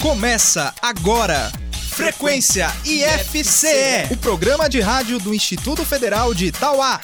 [0.00, 1.50] Começa agora.
[1.90, 7.00] Frequência IFCE, o programa de rádio do Instituto Federal de Itauá.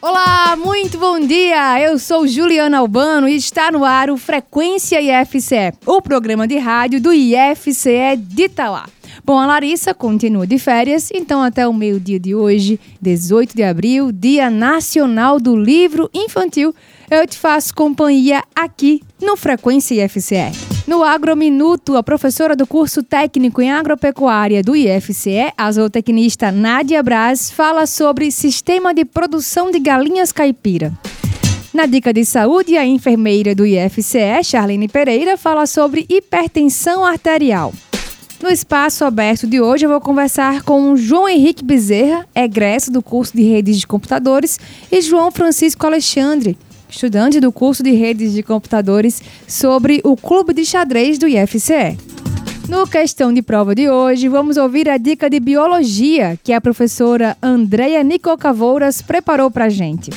[0.00, 1.78] Olá, muito bom dia!
[1.80, 7.00] Eu sou Juliana Albano e está no ar o Frequência IFCE, o programa de rádio
[7.00, 8.86] do IFCE de Itauá.
[9.24, 14.10] Bom, a Larissa continua de férias, então até o meio-dia de hoje, 18 de abril,
[14.10, 16.74] Dia Nacional do Livro Infantil,
[17.10, 20.52] eu te faço companhia aqui no Frequência IFCE.
[20.86, 27.50] No Agrominuto, a professora do curso técnico em agropecuária do IFCE, a zootecnista Nádia Braz,
[27.50, 30.92] fala sobre sistema de produção de galinhas caipira.
[31.74, 37.72] Na dica de saúde, a enfermeira do IFCE, Charlene Pereira, fala sobre hipertensão arterial.
[38.42, 43.36] No espaço aberto de hoje, eu vou conversar com João Henrique Bezerra, egresso do curso
[43.36, 44.58] de redes de computadores,
[44.90, 46.56] e João Francisco Alexandre,
[46.90, 51.96] estudante do curso de redes de computadores, sobre o clube de xadrez do IFCE.
[52.68, 57.36] No questão de prova de hoje, vamos ouvir a dica de biologia que a professora
[57.42, 60.10] Andreia Nicocavouras preparou para gente.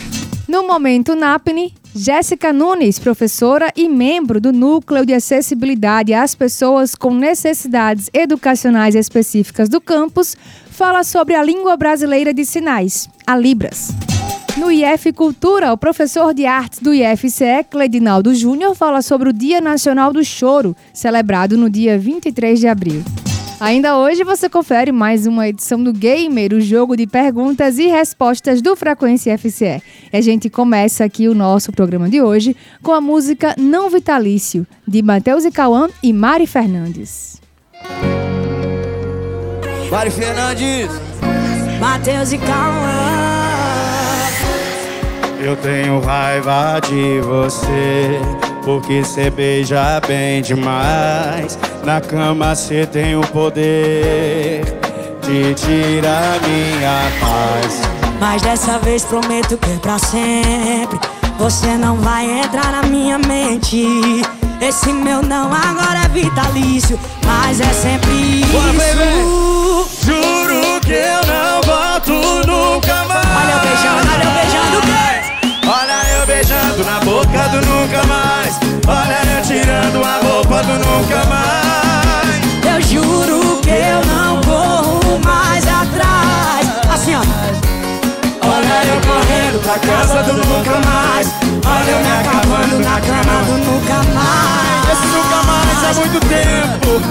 [0.47, 7.13] No momento NAPNE, Jéssica Nunes, professora e membro do Núcleo de Acessibilidade às Pessoas com
[7.13, 10.35] Necessidades Educacionais Específicas do campus,
[10.69, 13.89] fala sobre a língua brasileira de sinais, a Libras.
[14.55, 19.59] No IF Cultura, o professor de artes do IFCE, Cledinaldo Júnior, fala sobre o Dia
[19.59, 23.03] Nacional do Choro, celebrado no dia 23 de abril.
[23.59, 28.61] Ainda hoje você confere mais uma edição do Gamer, o jogo de perguntas e respostas
[28.61, 29.81] do Frequência FCE.
[30.11, 34.67] E a gente começa aqui o nosso programa de hoje com a música Não Vitalício,
[34.87, 37.41] de Matheus e Cauã e Mari Fernandes.
[39.89, 40.89] Mari Fernandes,
[41.79, 43.42] Matheus e Cauã.
[45.43, 48.17] Eu tenho raiva de você,
[48.63, 51.59] porque cê beija bem demais.
[51.83, 54.63] Na cama cê tem o poder
[55.21, 57.81] de tirar minha paz.
[58.21, 60.97] Mas dessa vez prometo que é pra sempre.
[61.37, 64.21] Você não vai entrar na minha mente.
[64.61, 68.53] Esse meu não agora é vitalício, mas é sempre isso.
[68.77, 69.43] Baby!
[70.05, 73.27] Juro que eu não volto nunca mais.
[73.27, 75.12] Olha eu beijando, olha eu beijando o
[76.23, 78.57] eu beijando na boca do nunca mais.
[78.87, 82.39] Olha eu tirando a roupa do nunca mais.
[82.65, 86.67] Eu juro que eu não corro mais atrás.
[86.93, 87.21] Assim, ó.
[88.41, 91.27] Olha eu correndo pra casa do nunca mais.
[91.65, 94.91] Olha eu me acabando na cama do nunca mais.
[94.91, 97.01] Esse nunca mais há muito tempo.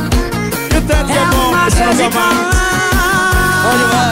[0.73, 2.53] E o tanto que é bom meus amantes.
[3.73, 4.11] onde vai?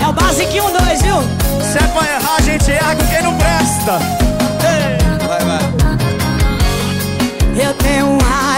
[0.00, 1.16] É o basiquinho 2, viu?
[1.62, 4.29] Se é pra errar, a gente erra com quem não presta.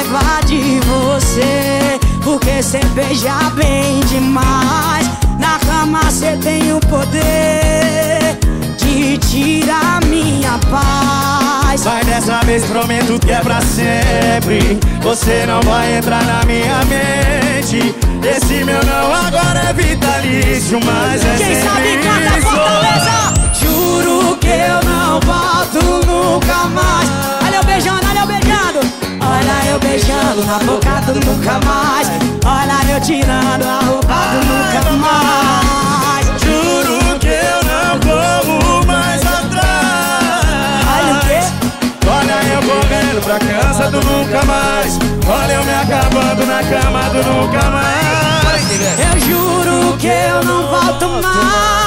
[0.02, 5.08] Raiva de você Porque cê beija bem demais
[5.38, 8.38] Na cama cê tem o poder
[8.78, 14.78] De tirar minha paz Vai dessa vez, prometo que é pra sempre.
[15.00, 17.94] Você não vai entrar na minha mente.
[18.22, 22.40] Esse meu não agora é vitalício, mas é Quem sabe canta.
[22.42, 27.08] Fortaleza Juro que eu não volto nunca mais
[27.44, 32.08] Olha eu beijando, olha eu beijando Olha eu beijando na boca do nunca mais
[32.44, 35.32] Olha eu tirando a roupa do nunca mais
[36.44, 39.62] Juro que eu não como mais atrás.
[40.96, 41.40] Olha o quê?
[42.08, 44.98] Olha eu correndo pra casa do nunca mais.
[45.26, 48.62] Olha eu me acabando na cama do nunca mais.
[48.98, 51.81] Eu juro que eu não volto mais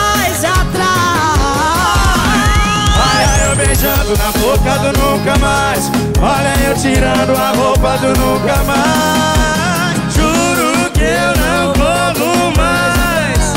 [3.65, 5.91] beijando na boca do nunca mais.
[6.21, 10.13] Olha eu tirando a roupa do nunca mais.
[10.13, 13.53] Juro que eu não como mais.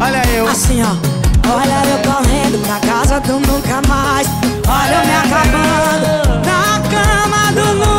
[0.00, 0.48] Olha eu.
[0.48, 0.94] Assim ó,
[1.52, 4.28] olha eu correndo pra casa do nunca mais.
[4.66, 7.93] Olha eu me acabando na cama do nunca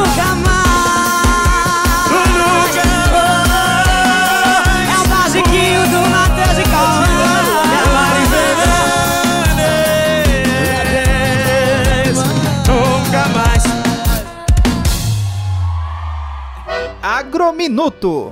[17.35, 18.31] Agrominuto.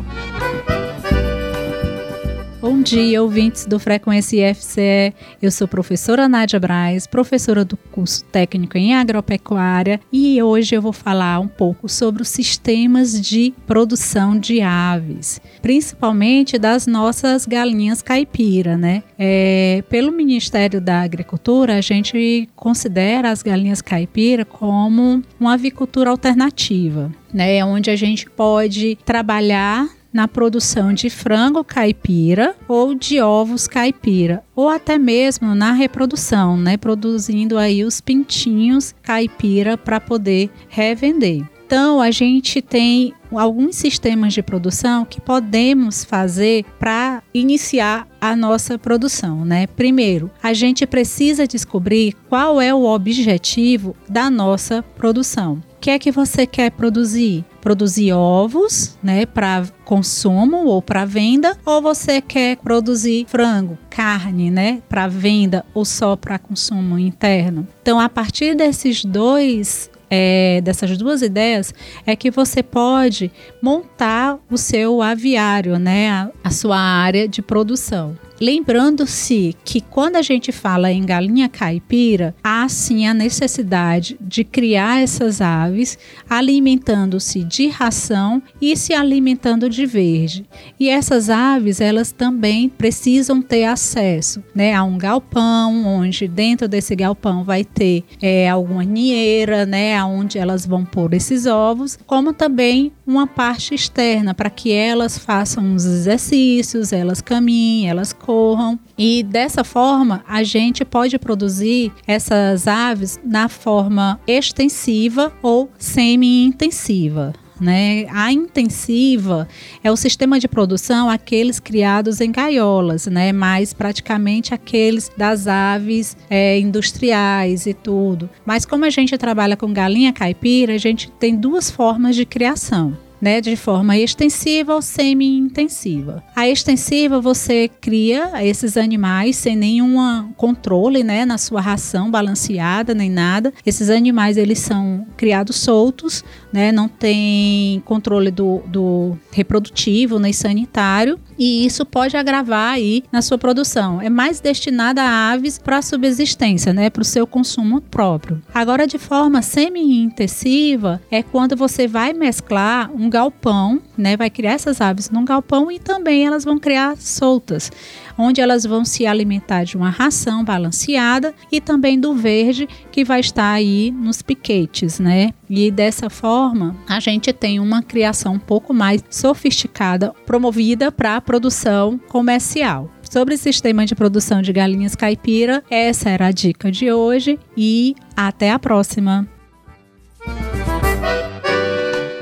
[2.64, 5.14] Bom dia, ouvintes do Frequência IFCE.
[5.42, 10.94] Eu sou professora Nádia Braz, professora do curso técnico em agropecuária, e hoje eu vou
[10.94, 18.78] falar um pouco sobre os sistemas de produção de aves, principalmente das nossas galinhas caipira,
[18.78, 19.04] né?
[19.20, 27.12] É, pelo Ministério da Agricultura, a gente considera as galinhas caipira como uma avicultura alternativa,
[27.34, 27.66] né?
[27.66, 34.70] Onde a gente pode trabalhar na produção de frango caipira ou de ovos caipira, ou
[34.70, 41.53] até mesmo na reprodução, né, produzindo aí os pintinhos caipira para poder revender.
[41.74, 48.78] Então, a gente tem alguns sistemas de produção que podemos fazer para iniciar a nossa
[48.78, 49.66] produção, né?
[49.66, 55.64] Primeiro, a gente precisa descobrir qual é o objetivo da nossa produção.
[55.76, 57.44] O que é que você quer produzir?
[57.60, 64.82] Produzir ovos, né, para consumo ou para venda, ou você quer produzir frango, carne, né,
[64.88, 67.68] para venda ou só para consumo interno?
[67.82, 71.74] Então, a partir desses dois é, dessas duas ideias
[72.06, 78.16] é que você pode montar o seu aviário, né, a, a sua área de produção.
[78.44, 85.02] Lembrando-se que quando a gente fala em galinha caipira, há sim a necessidade de criar
[85.02, 85.98] essas aves
[86.30, 90.46] alimentando-se de ração e se alimentando de verde.
[90.78, 96.98] E essas aves, elas também precisam ter acesso né, a um galpão, onde dentro desse
[96.98, 102.92] galpão vai ter é, alguma ninheira, né, onde elas vão pôr esses ovos, como também
[103.08, 108.80] uma parte externa para que elas façam os exercícios, elas caminhem, elas corram corram.
[108.98, 117.34] E dessa forma, a gente pode produzir essas aves na forma extensiva ou semi-intensiva.
[117.62, 118.08] Né?
[118.10, 119.48] A intensiva
[119.84, 123.32] é o sistema de produção aqueles criados em gaiolas, né?
[123.32, 128.28] mais praticamente aqueles das aves é, industriais e tudo.
[128.44, 132.98] Mas como a gente trabalha com galinha caipira, a gente tem duas formas de criação
[133.24, 136.22] né, de forma extensiva ou semi-intensiva.
[136.36, 143.10] A extensiva você cria esses animais sem nenhum controle, né, na sua ração balanceada nem
[143.10, 143.54] nada.
[143.66, 146.22] Esses animais eles são criados soltos,
[146.54, 153.22] né, não tem controle do, do reprodutivo nem sanitário e isso pode agravar aí na
[153.22, 154.00] sua produção.
[154.00, 158.42] É mais destinada a aves para subsistência, né, para o seu consumo próprio.
[158.54, 164.16] Agora, de forma semi-intensiva, é quando você vai mesclar um galpão, né?
[164.16, 167.72] Vai criar essas aves num galpão e também elas vão criar soltas,
[168.18, 173.20] onde elas vão se alimentar de uma ração balanceada e também do verde que vai
[173.20, 175.32] estar aí nos piquetes, né?
[175.50, 181.22] E dessa forma, a gente tem uma criação um pouco mais sofisticada, promovida para a
[181.22, 185.64] produção comercial sobre o sistema de produção de galinhas caipira.
[185.70, 189.28] Essa era a dica de hoje e até a próxima.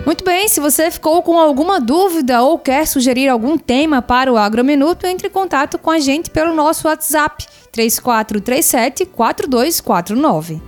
[0.05, 4.37] Muito bem, se você ficou com alguma dúvida ou quer sugerir algum tema para o
[4.37, 10.61] Agrominuto, entre em contato com a gente pelo nosso WhatsApp 3437 4249.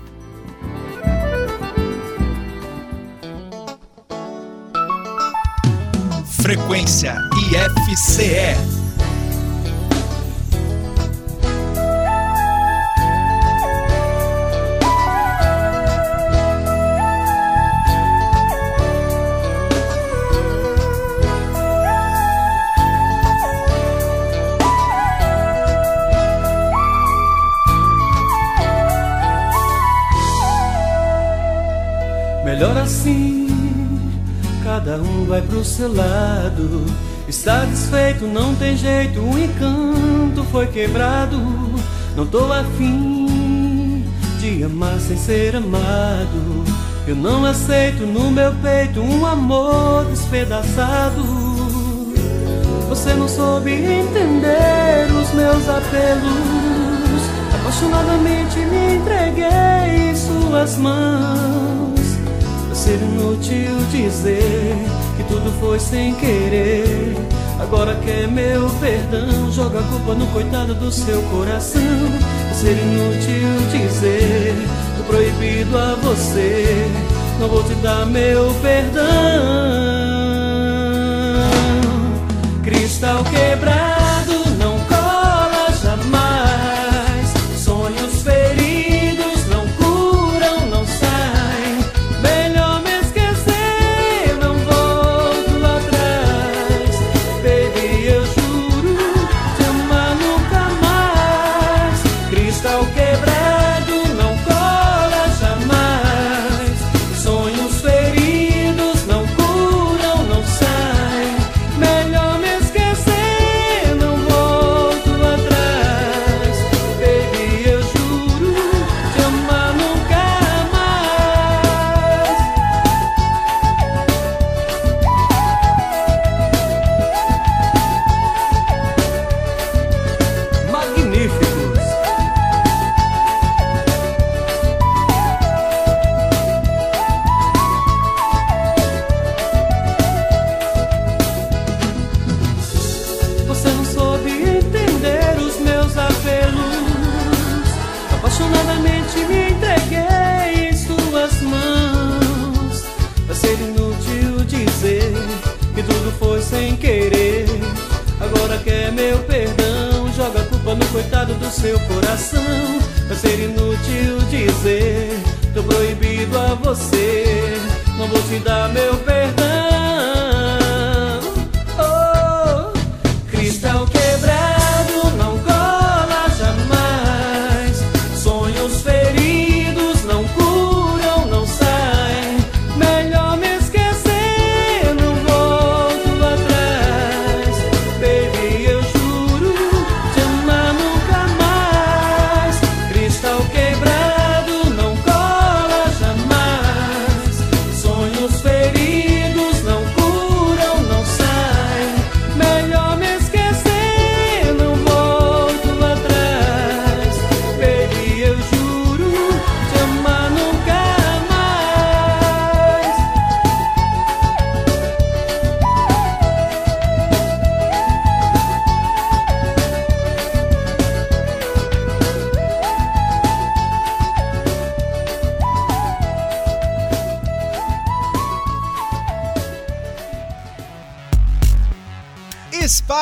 [6.42, 7.16] Frequência
[7.52, 8.83] IFCE
[32.54, 33.48] Melhor assim,
[34.64, 36.86] cada um vai pro seu lado.
[37.28, 41.36] Está desfeito, não tem jeito, o encanto foi quebrado.
[42.16, 44.06] Não tô afim
[44.40, 46.64] de amar sem ser amado.
[47.08, 51.24] Eu não aceito no meu peito um amor despedaçado.
[52.88, 57.24] Você não soube entender os meus apelos.
[57.56, 61.83] Apaixonadamente me entreguei em suas mãos
[62.84, 64.76] ser inútil dizer
[65.16, 67.16] que tudo foi sem querer.
[67.62, 71.82] Agora quer meu perdão, joga a culpa no coitado do seu coração.
[72.54, 74.54] Ser inútil dizer
[74.98, 76.92] do proibido a você,
[77.40, 79.04] não vou te dar meu perdão.
[82.64, 83.93] Cristal quebrado.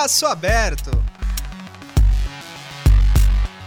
[0.02, 0.90] Espaço aberto.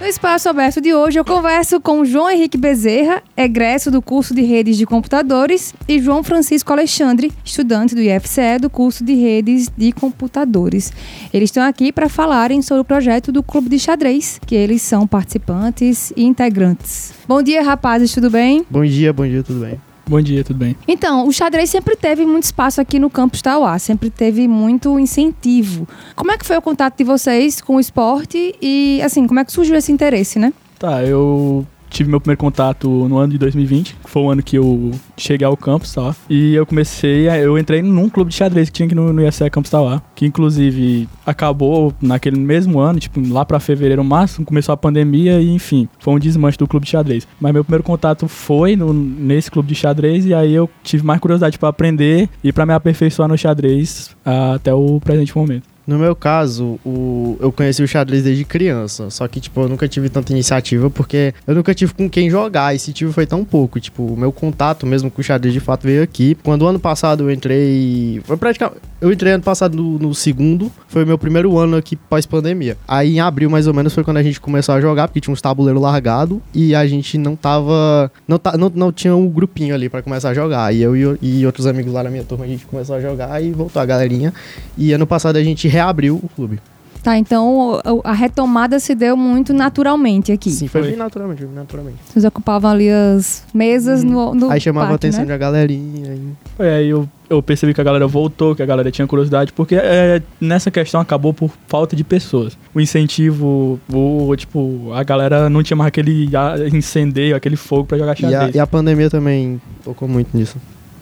[0.01, 4.43] No Espaço Aberto de hoje, eu converso com João Henrique Bezerra, egresso do curso de
[4.43, 9.93] Redes de Computadores, e João Francisco Alexandre, estudante do IFCE do curso de Redes de
[9.93, 10.93] Computadores.
[11.33, 15.07] Eles estão aqui para falarem sobre o projeto do Clube de Xadrez, que eles são
[15.07, 17.15] participantes e integrantes.
[17.29, 18.67] Bom dia, rapazes, tudo bem?
[18.69, 19.81] Bom dia, bom dia, tudo bem?
[20.07, 20.77] Bom dia, tudo bem?
[20.87, 25.89] Então, o xadrez sempre teve muito espaço aqui no campus Tauá, sempre teve muito incentivo.
[26.15, 29.45] Como é que foi o contato de vocês com o esporte e, assim, como é
[29.45, 30.53] que surgiu esse interesse, né?
[30.79, 34.57] Tá, eu tive meu primeiro contato no ano de 2020, que foi o ano que
[34.57, 36.15] eu cheguei ao campus, tá?
[36.29, 39.23] E eu comecei, a- eu entrei num clube de xadrez que tinha aqui no, no
[39.27, 44.73] IFCE Campus Tauá, que inclusive acabou naquele mesmo ano, tipo, lá pra fevereiro, março, começou
[44.73, 47.27] a pandemia e, enfim, foi um desmanche do clube de xadrez.
[47.41, 51.21] Mas meu primeiro contato foi no- nesse clube de xadrez e aí eu tive mais
[51.21, 55.74] curiosidade pra aprender e pra me aperfeiçoar no xadrez ah, até o presente momento.
[55.87, 59.11] No meu caso, o, eu conheci o xadrez desde criança.
[59.11, 62.75] Só que, tipo, eu nunca tive tanta iniciativa porque eu nunca tive com quem jogar.
[62.75, 63.79] E se tive foi tão pouco.
[63.79, 66.37] Tipo, o meu contato mesmo com o xadrez de fato veio aqui.
[66.43, 68.21] Quando ano passado eu entrei.
[68.25, 68.79] Foi praticamente.
[69.01, 70.73] Eu entrei ano passado no, no segundo.
[70.89, 72.79] Foi o meu primeiro ano aqui pós-pandemia.
[72.89, 75.33] Aí em abril, mais ou menos, foi quando a gente começou a jogar, porque tinha
[75.33, 76.39] uns tabuleiros largados.
[76.55, 78.11] E a gente não tava.
[78.27, 80.75] Não, ta- não, não tinha um grupinho ali pra começar a jogar.
[80.75, 83.01] E eu e, o- e outros amigos lá na minha turma, a gente começou a
[83.01, 84.33] jogar e voltou a galerinha.
[84.79, 86.59] E ano passado a gente reabriu o clube.
[87.03, 90.51] Tá, então a retomada se deu muito naturalmente aqui.
[90.51, 90.91] Sim, foi, Foi.
[90.93, 91.99] bem naturalmente, bem naturalmente.
[92.09, 95.27] Vocês ocupavam ali as mesas no, no Aí chamava a pátio, atenção né?
[95.27, 96.15] de a galerinha.
[96.15, 99.53] e- Foi aí eu, eu percebi que a galera voltou, que a galera tinha curiosidade,
[99.53, 102.57] porque é, nessa questão acabou por falta de pessoas.
[102.75, 106.27] O incentivo, o, tipo, a galera não tinha mais aquele
[106.73, 108.55] incendeio, aquele fogo pra jogar E a, xadrez.
[108.55, 110.57] e a pandemia também tocou muito nisso.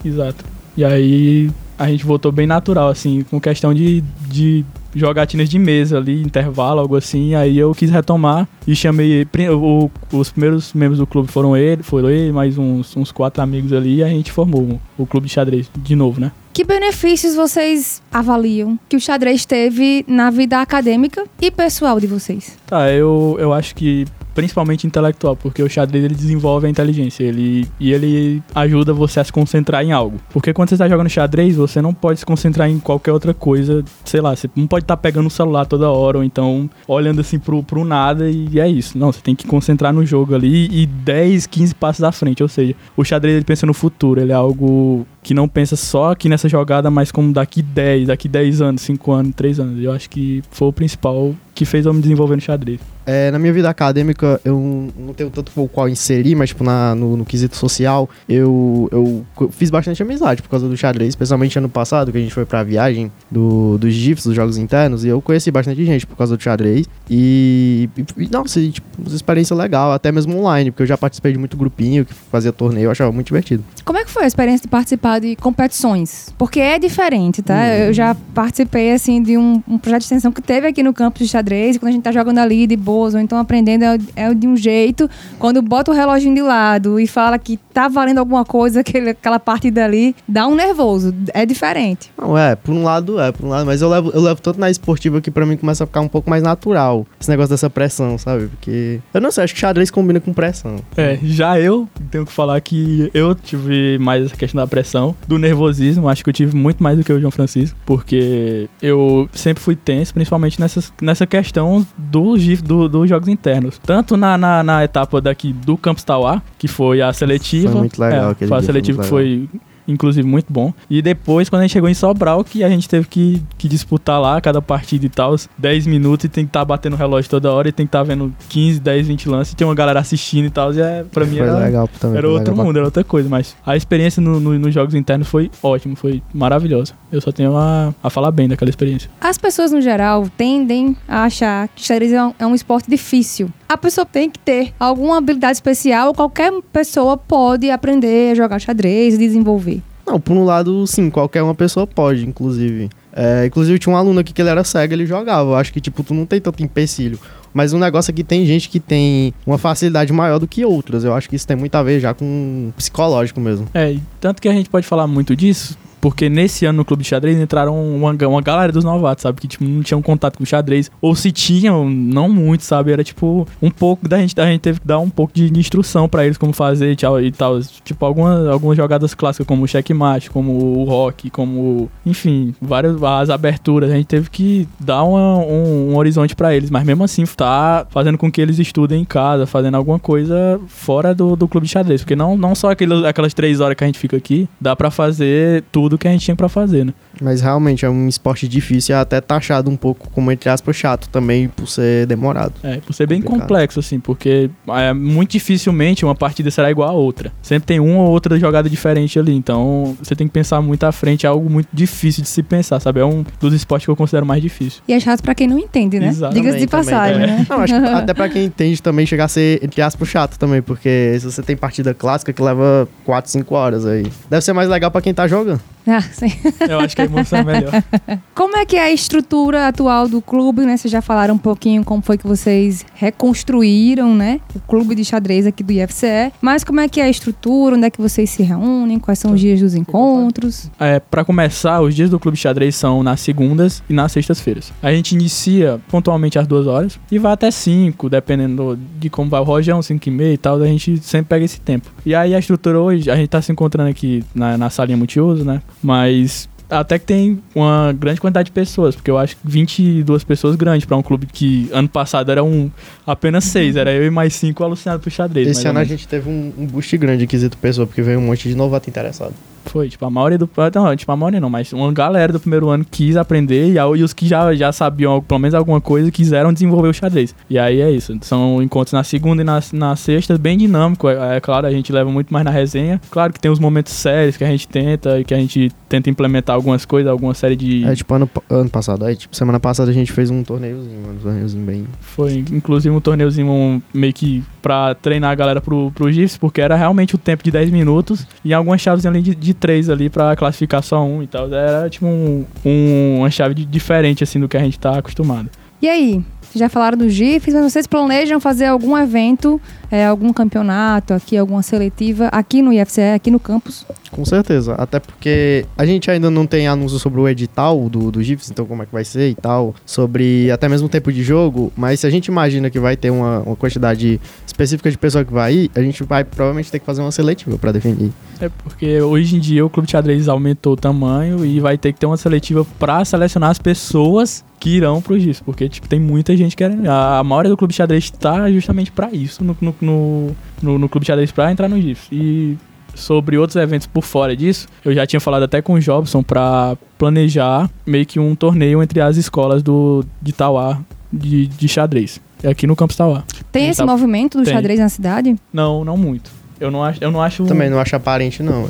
[0.05, 0.45] Exato.
[0.77, 1.49] E aí
[1.79, 4.65] a gente voltou bem natural, assim, com questão de, de
[4.95, 7.35] jogatinas de mesa ali, intervalo, algo assim.
[7.35, 9.27] Aí eu quis retomar e chamei.
[9.51, 13.73] o- os primeiros membros do clube foram ele, foram ele, mais uns, uns quatro amigos
[13.73, 16.31] ali, e a gente formou o clube de xadrez de novo, né?
[16.53, 22.59] Que benefícios vocês avaliam que o xadrez teve na vida acadêmica e pessoal de vocês?
[22.67, 27.69] Tá, eu, eu acho que principalmente intelectual, porque o xadrez ele desenvolve a inteligência ele,
[27.79, 30.19] e ele ajuda você a se concentrar em algo.
[30.31, 33.85] Porque quando você está jogando xadrez, você não pode se concentrar em qualquer outra coisa,
[34.05, 37.39] sei lá, você não pode estar pegando o celular toda hora, ou então olhando assim
[37.39, 38.97] pro, pro nada e é isso.
[38.99, 42.49] Não, você tem que concentrar no jogo ali e 10, 15 passos à frente, ou
[42.49, 46.29] seja, o xadrez ele pensa no futuro, ele é algo que não pensa só aqui
[46.29, 49.83] nessa jogada, mas como daqui 10, daqui 10 anos, 5 anos, 3 anos.
[49.83, 52.81] Eu acho que foi o principal que fez eu me desenvolver no xadrez.
[53.05, 56.95] É, na minha vida acadêmica, eu não tenho tanto o qual inserir, mas tipo, na,
[56.95, 61.69] no, no quesito social, eu, eu fiz bastante amizade por causa do xadrez, especialmente ano
[61.69, 65.21] passado, que a gente foi pra viagem do, dos GIFs, dos jogos internos, e eu
[65.21, 66.87] conheci bastante gente por causa do xadrez.
[67.11, 71.33] E, e nossa, e, tipo, uma experiência legal, até mesmo online, porque eu já participei
[71.33, 73.65] de muito grupinho que fazia torneio, eu achava muito divertido.
[73.85, 76.33] Como é que foi a experiência de participar de competições?
[76.39, 77.67] Porque é diferente, tá?
[77.77, 81.23] Eu já participei, assim, de um, um projeto de extensão que teve aqui no campus
[81.23, 83.99] de xadrez, e quando a gente tá jogando ali de boas, ou então aprendendo, é,
[84.17, 85.09] é de um jeito.
[85.39, 89.39] Quando bota o reloginho de lado e fala que tá valendo alguma coisa, aquele, aquela
[89.39, 91.15] partida ali, dá um nervoso.
[91.35, 92.11] É diferente.
[92.17, 94.61] Não, é, por um lado é, por um lado, mas eu levo, eu levo tanto
[94.61, 97.71] na esportiva que pra mim começa a ficar um pouco mais natural esse negócio dessa
[97.71, 98.49] pressão, sabe?
[98.49, 100.77] Porque eu não sei, acho que xadrez combina com pressão.
[100.97, 105.39] É, já eu tenho que falar que eu tive mais essa questão da pressão do
[105.39, 106.09] nervosismo.
[106.09, 109.77] Acho que eu tive muito mais do que o João Francisco, porque eu sempre fui
[109.77, 113.79] tenso, principalmente nessas, nessa questão do, do, dos jogos internos.
[113.79, 117.71] Tanto na, na, na etapa daqui do Campus Tauá, que foi a seletiva.
[117.71, 119.49] Foi muito legal é, aquele Foi a foi seletiva que foi
[119.93, 120.73] inclusive muito bom.
[120.91, 124.21] E depois, quando a gente chegou em Sobral, que a gente teve que, que disputar
[124.21, 127.51] lá cada partida e tal, 10 minutos e tem que estar batendo o relógio toda
[127.53, 130.47] hora e tem que estar vendo 15, 10, 20 lances e tem uma galera assistindo
[130.47, 130.73] e tal.
[130.73, 132.19] E é, pra mim Foi era, legal também.
[132.19, 133.29] era foi outro legal mundo, era outra coisa.
[133.29, 136.93] Mas a experiência no- no- nos jogos internos foi ótima, foi maravilhosa.
[137.11, 139.11] Eu só tenho a, a falar bem daquela experiência.
[139.21, 143.51] As pessoas, no geral, tendem a achar que xadrez é um, é um esporte difícil.
[143.69, 149.15] A pessoa tem que ter alguma habilidade especial, qualquer pessoa pode aprender a jogar xadrez
[149.15, 149.82] e desenvolver.
[150.07, 152.91] Não, por um lado, sim, qualquer uma pessoa pode, inclusive.
[153.13, 155.51] É, inclusive, tinha um aluno aqui que ele era cego, ele jogava.
[155.51, 157.19] Eu acho que, tipo, tu não tem tanto empecilho.
[157.55, 161.05] Mas o negócio é que tem gente que tem uma facilidade maior do que outras.
[161.05, 163.69] Eu acho que isso tem muito a ver já com psicológico mesmo.
[163.75, 167.09] É, tanto que a gente pode falar muito disso, porque nesse ano no clube de
[167.09, 169.41] xadrez entraram uma, uma galera dos novatos, sabe?
[169.41, 170.91] Que tipo, não tinham contato com xadrez.
[171.01, 172.91] Ou se tinham, não muito, sabe?
[172.93, 174.39] Era tipo um pouco da gente.
[174.41, 177.21] A gente teve que dar um pouco de, de instrução pra eles como fazer tal.
[177.23, 177.61] E tal.
[177.85, 181.89] Tipo, algumas, algumas jogadas clássicas, como o checkmate, como o rock, como.
[182.05, 183.89] Enfim, várias as aberturas.
[183.91, 186.69] A gente teve que dar uma- um, um horizonte pra eles.
[186.69, 191.15] Mas mesmo assim, tá fazendo com que eles estudem em casa, fazendo alguma coisa fora
[191.15, 192.01] do, do clube de xadrez.
[192.03, 194.91] Porque não, não só aquele, aquelas três horas que a gente fica aqui, dá pra
[194.91, 196.93] fazer tudo que a gente tinha pra fazer, né?
[197.21, 201.09] Mas realmente é um esporte difícil e até taxado um pouco como, entre aspas, chato
[201.09, 202.53] também por ser demorado.
[202.63, 203.49] É, por ser bem Complicado.
[203.49, 207.33] complexo, assim, porque é, muito dificilmente uma partida será igual a outra.
[207.43, 210.93] Sempre tem uma ou outra jogada diferente ali, então você tem que pensar muito à
[210.93, 213.01] frente, é algo muito difícil de se pensar, sabe?
[213.01, 214.83] É um dos esportes que eu considero mais difícil.
[214.89, 216.09] E é chato pra quem não entende, né?
[216.09, 216.35] Exato.
[216.35, 217.37] Diga-se de passagem, também.
[217.39, 217.47] né?
[217.49, 220.63] Não, acho que até pra quem entende também chegar a ser, entre aspas, chato também,
[220.63, 224.07] porque se você tem partida clássica que leva 4, 5 horas aí.
[224.29, 225.61] Deve ser mais legal pra quem tá jogando.
[225.87, 226.27] Ah, sim.
[226.69, 227.83] Eu acho que a emoção é melhor.
[228.35, 230.77] Como é que é a estrutura atual do clube, né?
[230.77, 234.41] Vocês já falaram um pouquinho como foi que vocês reconstruíram, né?
[234.55, 236.33] O clube de xadrez aqui do IFCE.
[236.41, 237.77] Mas como é que é a estrutura?
[237.77, 238.99] Onde é que vocês se reúnem?
[238.99, 240.71] Quais são os dias dos encontros?
[240.79, 244.73] É, para começar, os dias do Clube de Xadrez são nas segundas e nas sextas-feiras.
[244.83, 249.41] A gente inicia pontualmente às duas horas e vai até 5, dependendo de como vai
[249.41, 251.91] o rojão, 5 e meia e tal, a gente sempre pega esse tempo.
[252.05, 255.45] E aí a estrutura hoje, a gente tá se encontrando aqui na, na salinha multiuso,
[255.45, 255.61] né?
[255.83, 260.57] Mas até que tem uma grande quantidade de pessoas, porque eu acho que 22 pessoas
[260.57, 262.71] grande para um clube que ano passado era um
[263.07, 265.49] apenas seis, era eu e mais cinco alucinados pro xadrez.
[265.49, 268.23] Esse ano a gente teve um, um boost grande em quesito pessoa, porque veio um
[268.23, 269.35] monte de novato interessado.
[269.67, 270.49] Foi, tipo, a maioria do.
[270.75, 274.03] Não, tipo, a maioria não, mas uma galera do primeiro ano quis aprender e, e
[274.03, 277.35] os que já, já sabiam pelo menos alguma coisa quiseram desenvolver o xadrez.
[277.49, 278.17] E aí é isso.
[278.23, 281.09] São encontros na segunda e na, na sexta, bem dinâmico.
[281.09, 283.01] É, é claro, a gente leva muito mais na resenha.
[283.11, 286.11] Claro que tem os momentos sérios que a gente tenta e que a gente tenta
[286.11, 287.85] implementar algumas coisas, alguma série de.
[287.85, 291.17] É tipo ano, ano passado, aí tipo semana passada a gente fez um torneiozinho, um
[291.23, 291.87] torneiozinho bem.
[292.01, 296.77] Foi inclusive um torneiozinho meio que pra treinar a galera pro, pro GIFs, porque era
[296.77, 300.35] realmente o tempo de 10 minutos e algumas chaves ali de, de 3 ali pra
[300.37, 301.53] classificar só um e tal.
[301.53, 305.51] Era tipo um, um- uma chave de- diferente assim do que a gente tá acostumado.
[305.81, 306.23] E aí?
[306.55, 311.63] Já falaram dos GIFs, mas vocês planejam fazer algum evento, é, algum campeonato aqui, alguma
[311.63, 313.87] seletiva aqui no IFCE, aqui no campus?
[314.11, 318.23] Com certeza, até porque a gente ainda não tem anúncio sobre o edital do, do
[318.23, 321.23] GIFs, então como é que vai ser e tal, sobre até mesmo o tempo de
[321.23, 325.25] jogo, mas se a gente imagina que vai ter uma, uma quantidade específica de pessoa
[325.25, 328.13] que vai ir, a gente vai provavelmente ter que fazer uma seletiva pra definir.
[328.41, 331.93] É porque hoje em dia o Clube de Xadrez aumentou o tamanho e vai ter
[331.93, 335.99] que ter uma seletiva pra selecionar as pessoas que irão pro GIFs, porque tipo, tem
[335.99, 336.87] muita gente querendo.
[336.89, 340.31] A, a maioria do Clube de Xadrez tá justamente pra isso no, no, no,
[340.63, 342.09] no, no Clube de Xadrez pra entrar no GIFs.
[342.13, 342.57] E
[342.95, 346.77] sobre outros eventos por fora disso, eu já tinha falado até com o Jobson pra
[346.99, 350.79] planejar meio que um torneio entre as escolas do, de Tauá
[351.13, 352.21] de, de xadrez.
[352.43, 353.23] É aqui no Campus Tauá.
[353.51, 354.53] Tem esse tá- movimento do tem.
[354.53, 355.37] xadrez na cidade?
[355.53, 356.31] Não, não muito.
[356.61, 358.69] Eu não acho, eu não acho, Também não acho aparente, não.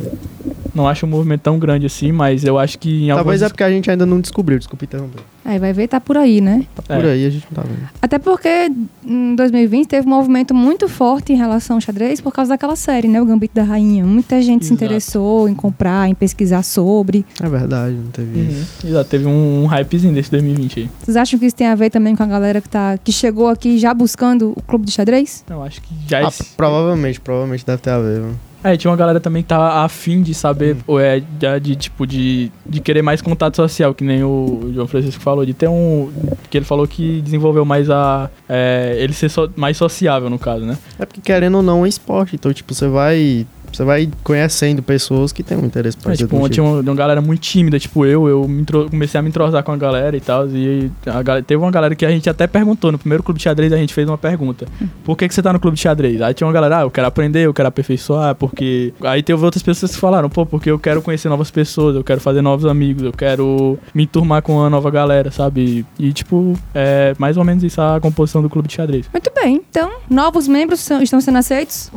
[0.74, 3.48] Não acho um movimento tão grande assim, mas eu acho que em Talvez algumas é
[3.48, 5.20] porque a gente ainda não descobriu, desculpa interromper.
[5.44, 6.64] Aí vai ver, tá por aí, né?
[6.74, 6.96] Tá É.
[6.96, 7.88] por aí, a gente não tá vendo.
[8.00, 8.70] Até porque
[9.04, 13.08] em 2020 teve um movimento muito forte em relação ao xadrez por causa daquela série,
[13.08, 13.20] né?
[13.20, 14.04] O Gambito da Rainha.
[14.04, 14.84] Muita gente se Exato.
[14.84, 17.26] interessou em comprar, em pesquisar sobre.
[17.42, 18.68] É verdade, não teve isso.
[18.84, 18.90] Uhum.
[18.90, 20.90] Exato, teve um, um hypezinho desse 2020 aí.
[21.02, 23.48] Vocês acham que isso tem a ver também com a galera que, tá, que chegou
[23.48, 25.44] aqui já buscando o clube de xadrez?
[25.50, 28.20] Eu acho que já Ah, provavelmente, provavelmente deve ter a ver.
[28.20, 28.38] mano.
[28.64, 32.06] É, tinha uma galera também que tava afim de saber, ou é, de, de, tipo,
[32.06, 36.10] de, de querer mais contato social, que nem o João Francisco falou, de ter um.
[36.48, 38.30] Que ele falou que desenvolveu mais a.
[38.48, 40.78] é, ele ser so- mais sociável, no caso, né?
[40.98, 45.32] É porque querendo ou não é esporte, então tipo, você vai você vai conhecendo pessoas
[45.32, 48.28] que têm um interesse É, parecido tipo, tinha uma, uma galera muito tímida, tipo eu,
[48.28, 51.44] eu me intro- comecei a me entrosar com a galera e tal, e a galera,
[51.44, 53.92] teve uma galera que a gente até perguntou, no primeiro clube de xadrez a gente
[53.94, 54.66] fez uma pergunta,
[55.04, 56.20] por que, que você tá no clube de xadrez?
[56.22, 58.92] Aí tinha uma galera, ah, eu quero aprender, eu quero aperfeiçoar, porque...
[59.02, 62.20] Aí teve outras pessoas que falaram, pô, porque eu quero conhecer novas pessoas, eu quero
[62.20, 65.84] fazer novos amigos, eu quero me enturmar com uma nova galera, sabe?
[65.98, 69.06] E, tipo, é mais ou menos isso a composição do clube de xadrez.
[69.12, 69.60] Muito bem.
[69.70, 71.90] Então, novos membros são- estão sendo aceitos.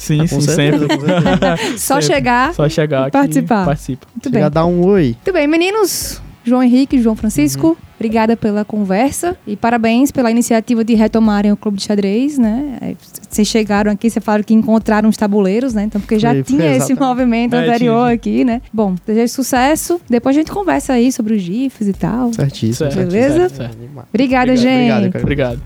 [0.00, 0.98] Sim, Ah, sim, certeza, sempre.
[1.78, 2.14] Só Sempre.
[2.14, 2.54] chegar.
[2.54, 3.64] Só chegar e aqui participar.
[3.66, 4.06] participa.
[4.14, 4.50] Muito Chega bem.
[4.50, 5.14] dar um oi.
[5.16, 6.20] Muito bem, meninos.
[6.42, 7.76] João Henrique, João Francisco, Uhum.
[7.96, 12.78] obrigada pela conversa e parabéns pela iniciativa de retomarem o clube de xadrez, né?
[12.80, 12.94] É,
[13.28, 15.84] Vocês chegaram aqui, vocês falaram que encontraram os tabuleiros, né?
[15.84, 17.00] Então, porque já Foi, tinha esse exatamente.
[17.00, 18.14] movimento É, anterior tinha.
[18.14, 18.62] aqui, né?
[18.72, 20.00] Bom, desejo sucesso.
[20.08, 22.32] Depois a gente conversa aí sobre os GIFs e tal.
[22.32, 22.88] Certíssimo.
[22.90, 23.38] Beleza?
[23.50, 23.74] certo, certo.
[23.74, 24.92] Obrigada, Obrigado, gente.
[24.92, 25.22] Obrigado, cara.
[25.24, 25.62] Obrigado.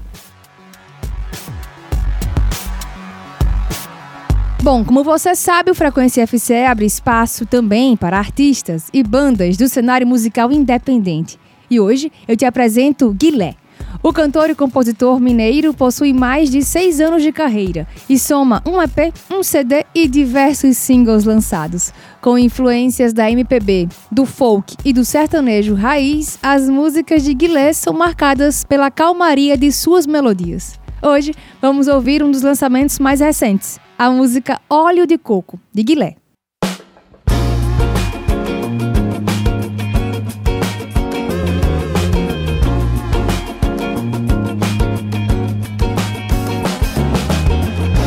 [4.65, 9.69] Bom, como você sabe, o Frequência FCE abre espaço também para artistas e bandas do
[9.69, 11.39] cenário musical independente.
[11.71, 13.57] E hoje eu te apresento Guilé.
[14.03, 18.81] O cantor e compositor mineiro possui mais de seis anos de carreira e soma um
[18.81, 21.93] EP, um CD e diversos singles lançados.
[22.23, 27.93] Com influências da MPB, do folk e do sertanejo raiz, as músicas de Guilé são
[27.93, 30.81] marcadas pela calmaria de suas melodias.
[31.03, 36.17] Hoje vamos ouvir um dos lançamentos mais recentes, a música Óleo de Coco, de Guilé.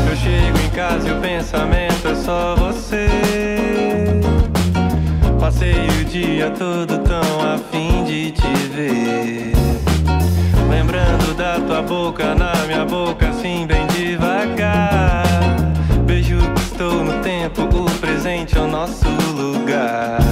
[0.10, 3.08] Eu chego em casa e o pensamento é só você.
[5.39, 9.54] Passei o dia todo tão a fim de te ver.
[10.69, 13.88] Lembrando da tua boca na minha boca, assim bem
[16.77, 19.03] estou no tempo, o presente é o nosso
[19.35, 20.26] lugar.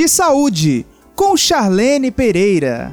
[0.00, 2.90] De saúde com Charlene Pereira.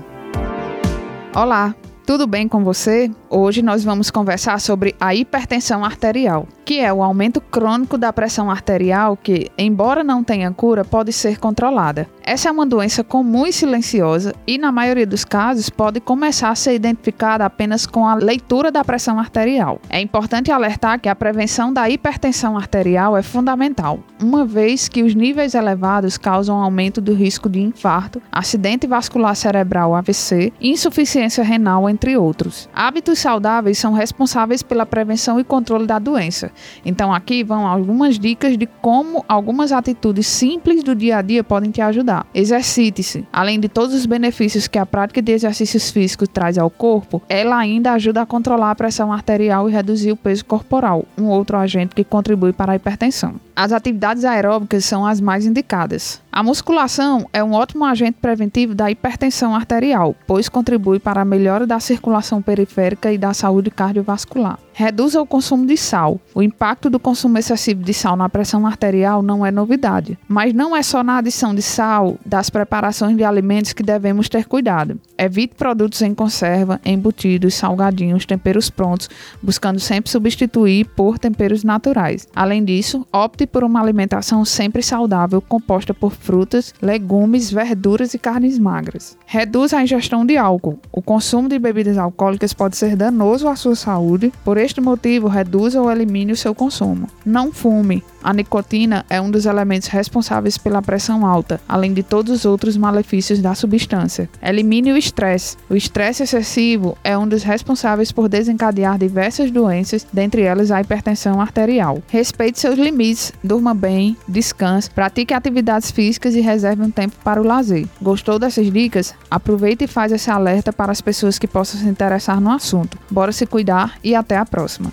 [1.34, 1.74] Olá,
[2.06, 3.10] tudo bem com você?
[3.30, 6.48] Hoje nós vamos conversar sobre a hipertensão arterial.
[6.68, 11.40] que é o aumento crônico da pressão arterial que, embora não tenha cura, pode ser
[11.40, 12.10] controlada.
[12.22, 16.56] Essa é uma doença comum e silenciosa e, na maioria dos casos, pode começar a
[16.56, 19.80] ser identificada apenas com a leitura da pressão arterial.
[19.90, 25.16] É importante alertar que a prevenção da hipertensão arterial é fundamental, uma vez que os
[25.16, 32.18] níveis elevados causam aumento do risco de infarto, acidente vascular cerebral AVC insuficiência renal, entre
[32.18, 32.68] outros.
[32.74, 36.52] Hábitos saudáveis são responsáveis pela prevenção e controle da doença.
[36.86, 41.72] Então, aqui vão algumas dicas de como algumas atitudes simples do dia a dia podem
[41.72, 42.26] te ajudar.
[42.34, 43.26] Exercite-se.
[43.32, 47.58] Além de todos os benefícios que a prática de exercícios físicos traz ao corpo, ela
[47.58, 51.96] ainda ajuda a controlar a pressão arterial e reduzir o peso corporal, um outro agente
[51.96, 53.36] que contribui para a hipertensão.
[53.56, 56.22] As atividades aeróbicas são as mais indicadas.
[56.38, 61.65] A musculação é um ótimo agente preventivo da hipertensão arterial, pois contribui para a melhora
[61.65, 64.60] da circulação periférica e da saúde cardiovascular.
[64.71, 66.21] Reduza o consumo de sal.
[66.36, 70.76] O impacto do consumo excessivo de sal na pressão arterial não é novidade, mas não
[70.76, 75.02] é só na adição de sal das preparações de alimentos que devemos ter cuidado.
[75.17, 79.10] Evite produtos em conserva, embutidos, salgadinhos, temperos prontos,
[79.41, 82.28] buscando sempre substituir por temperos naturais.
[82.36, 88.60] Além disso, opte por uma alimentação sempre saudável, composta por frutas, legumes, verduras e carnes
[88.60, 89.18] magras.
[89.26, 90.78] Reduza a ingestão de álcool.
[90.92, 95.82] O consumo de bebidas alcoólicas pode ser danoso à sua saúde, por este motivo, reduza
[95.82, 97.08] ou elimine o seu consumo.
[97.26, 98.04] Não fume.
[98.28, 102.76] A nicotina é um dos elementos responsáveis pela pressão alta, além de todos os outros
[102.76, 104.30] malefícios da substância.
[104.44, 105.56] Elimine o estresse.
[105.70, 111.40] O estresse excessivo é um dos responsáveis por desencadear diversas doenças, dentre elas a hipertensão
[111.40, 112.04] arterial.
[112.10, 117.46] Respeite seus limites, durma bem, descanse, pratique atividades físicas e reserve um tempo para o
[117.46, 117.88] lazer.
[118.02, 119.16] Gostou dessas dicas?
[119.32, 122.98] Aproveite e faz esse alerta para as pessoas que possam se interessar no assunto.
[123.10, 124.92] Bora se cuidar e até a próxima.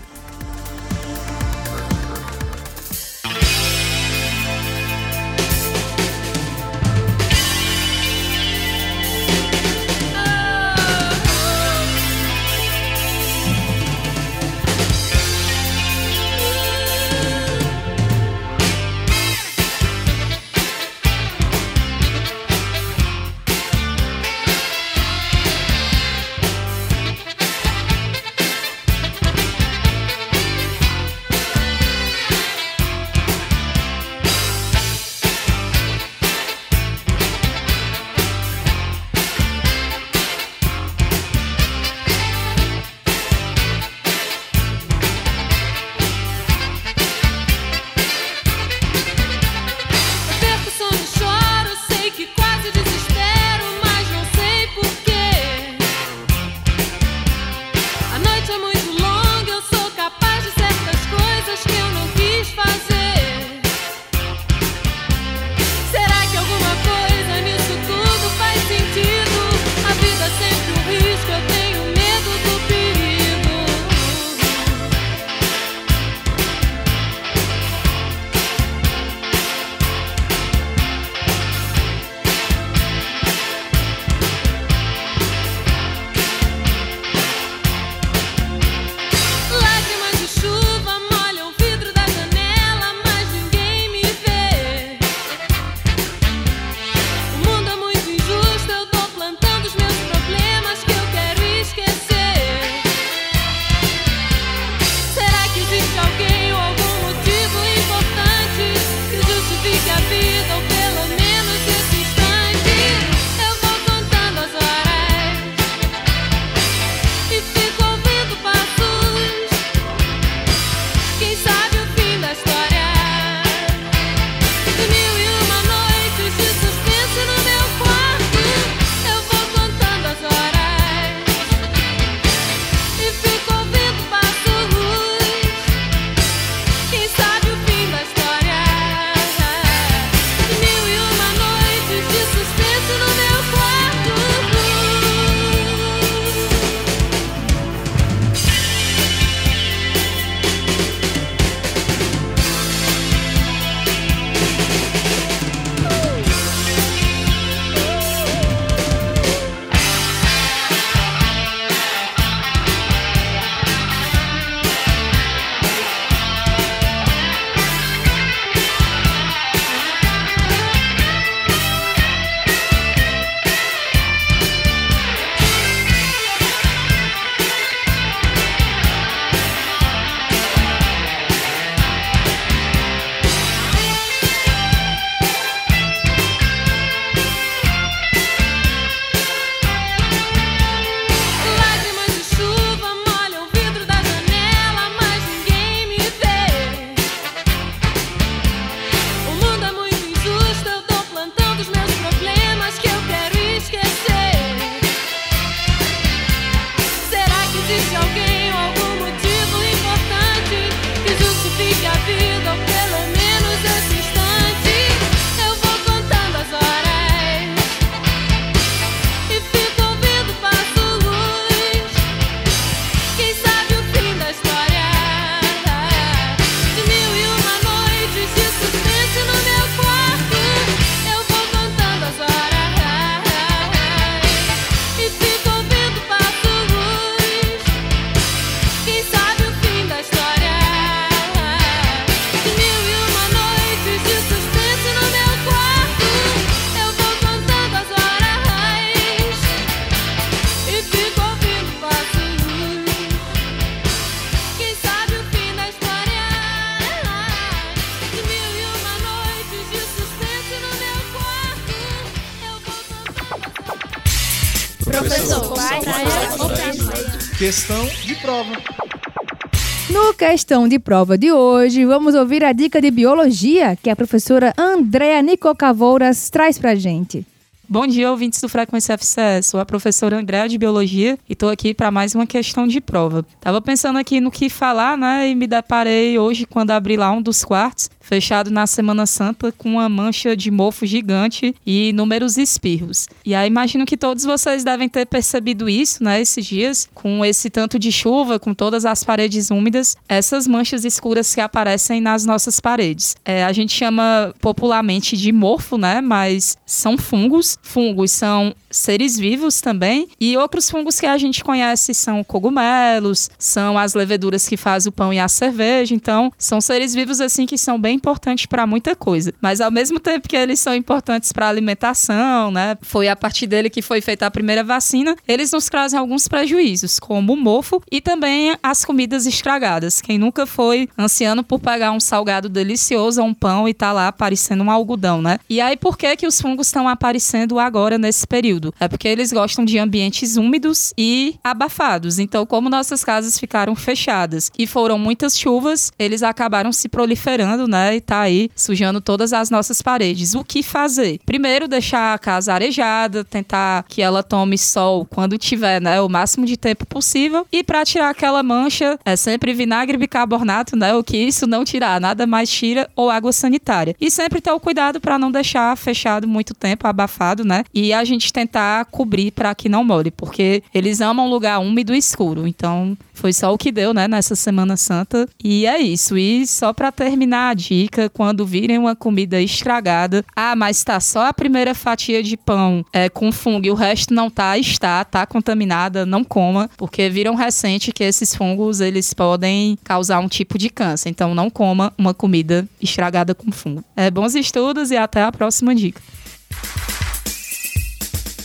[270.35, 275.23] Questão de prova de hoje, vamos ouvir a dica de biologia que a professora Andréa
[275.23, 277.25] Nicocavouras traz pra gente.
[277.67, 279.43] Bom dia, ouvintes do Frequência FCE.
[279.43, 283.25] Sou a professora Andréa de Biologia e estou aqui para mais uma questão de prova.
[283.41, 285.31] Tava pensando aqui no que falar, né?
[285.31, 289.71] E me deparei hoje quando abri lá um dos quartos, fechado na Semana Santa, com
[289.71, 293.09] uma mancha de mofo gigante e inúmeros espirros.
[293.25, 296.21] E aí imagino que todos vocês devem ter percebido isso, né?
[296.21, 301.35] Esses dias, com esse tanto de chuva, com todas as paredes úmidas, essas manchas escuras
[301.35, 303.17] que aparecem nas nossas paredes.
[303.25, 306.03] É, a gente chama popularmente de mofo, né?
[306.03, 310.09] Mas são fungos Fungos são seres vivos também.
[310.21, 314.93] E outros fungos que a gente conhece são cogumelos, são as leveduras que fazem o
[314.93, 315.95] pão e a cerveja.
[315.95, 319.33] Então, são seres vivos assim que são bem importantes para muita coisa.
[319.41, 322.77] Mas ao mesmo tempo que eles são importantes para alimentação, né?
[322.83, 325.17] Foi a partir dele que foi feita a primeira vacina.
[325.27, 330.01] Eles nos trazem alguns prejuízos, como o mofo e também as comidas estragadas.
[330.01, 334.65] Quem nunca foi ansiando por pegar um salgado delicioso um pão e tá lá parecendo
[334.65, 335.39] um algodão, né?
[335.49, 338.64] E aí por que que os fungos estão aparecendo agora nesse período.
[338.79, 342.19] É porque eles gostam de ambientes úmidos e abafados.
[342.19, 347.97] Então, como nossas casas ficaram fechadas e foram muitas chuvas, eles acabaram se proliferando, né?
[347.97, 350.35] E tá aí sujando todas as nossas paredes.
[350.35, 351.19] O que fazer?
[351.27, 356.01] Primeiro, deixar a casa arejada, tentar que ela tome sol quando tiver, né?
[356.01, 357.47] O máximo de tempo possível.
[357.53, 360.95] E para tirar aquela mancha, é sempre vinagre bicarbonato, né?
[360.95, 363.95] O que isso não tirar, nada mais tira ou água sanitária.
[364.01, 367.65] E sempre ter o cuidado para não deixar fechado muito tempo, abafado, né?
[367.75, 368.54] E a gente tentar
[368.91, 372.47] cobrir para que não molhe, porque eles amam lugar úmido e escuro.
[372.47, 375.29] Então, foi só o que deu, né, nessa Semana Santa.
[375.43, 376.19] E é isso.
[376.19, 381.27] E só para terminar a dica, quando virem uma comida estragada, ah, mas tá só
[381.27, 385.25] a primeira fatia de pão é, com fungo e o resto não tá, está, tá
[385.25, 390.69] contaminada, não coma, porque viram recente que esses fungos eles podem causar um tipo de
[390.69, 391.09] câncer.
[391.09, 393.85] Então, não coma uma comida estragada com fungo.
[393.97, 396.01] É, bons estudos e até a próxima dica.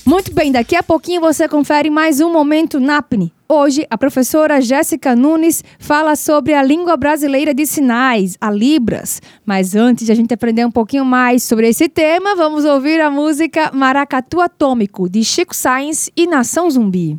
[0.10, 3.32] Muito bem, daqui a pouquinho você confere mais um Momento NAPNE.
[3.48, 9.22] Hoje, a professora Jéssica Nunes fala sobre a língua brasileira de sinais, a Libras.
[9.46, 13.12] Mas antes de a gente aprender um pouquinho mais sobre esse tema, vamos ouvir a
[13.12, 17.16] música Maracatu Atômico, de Chico Sainz e Nação Zumbi.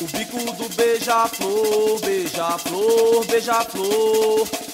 [0.00, 4.73] O bico do beija-flor, beija-flor, beija-flor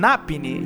[0.00, 0.62] Napni.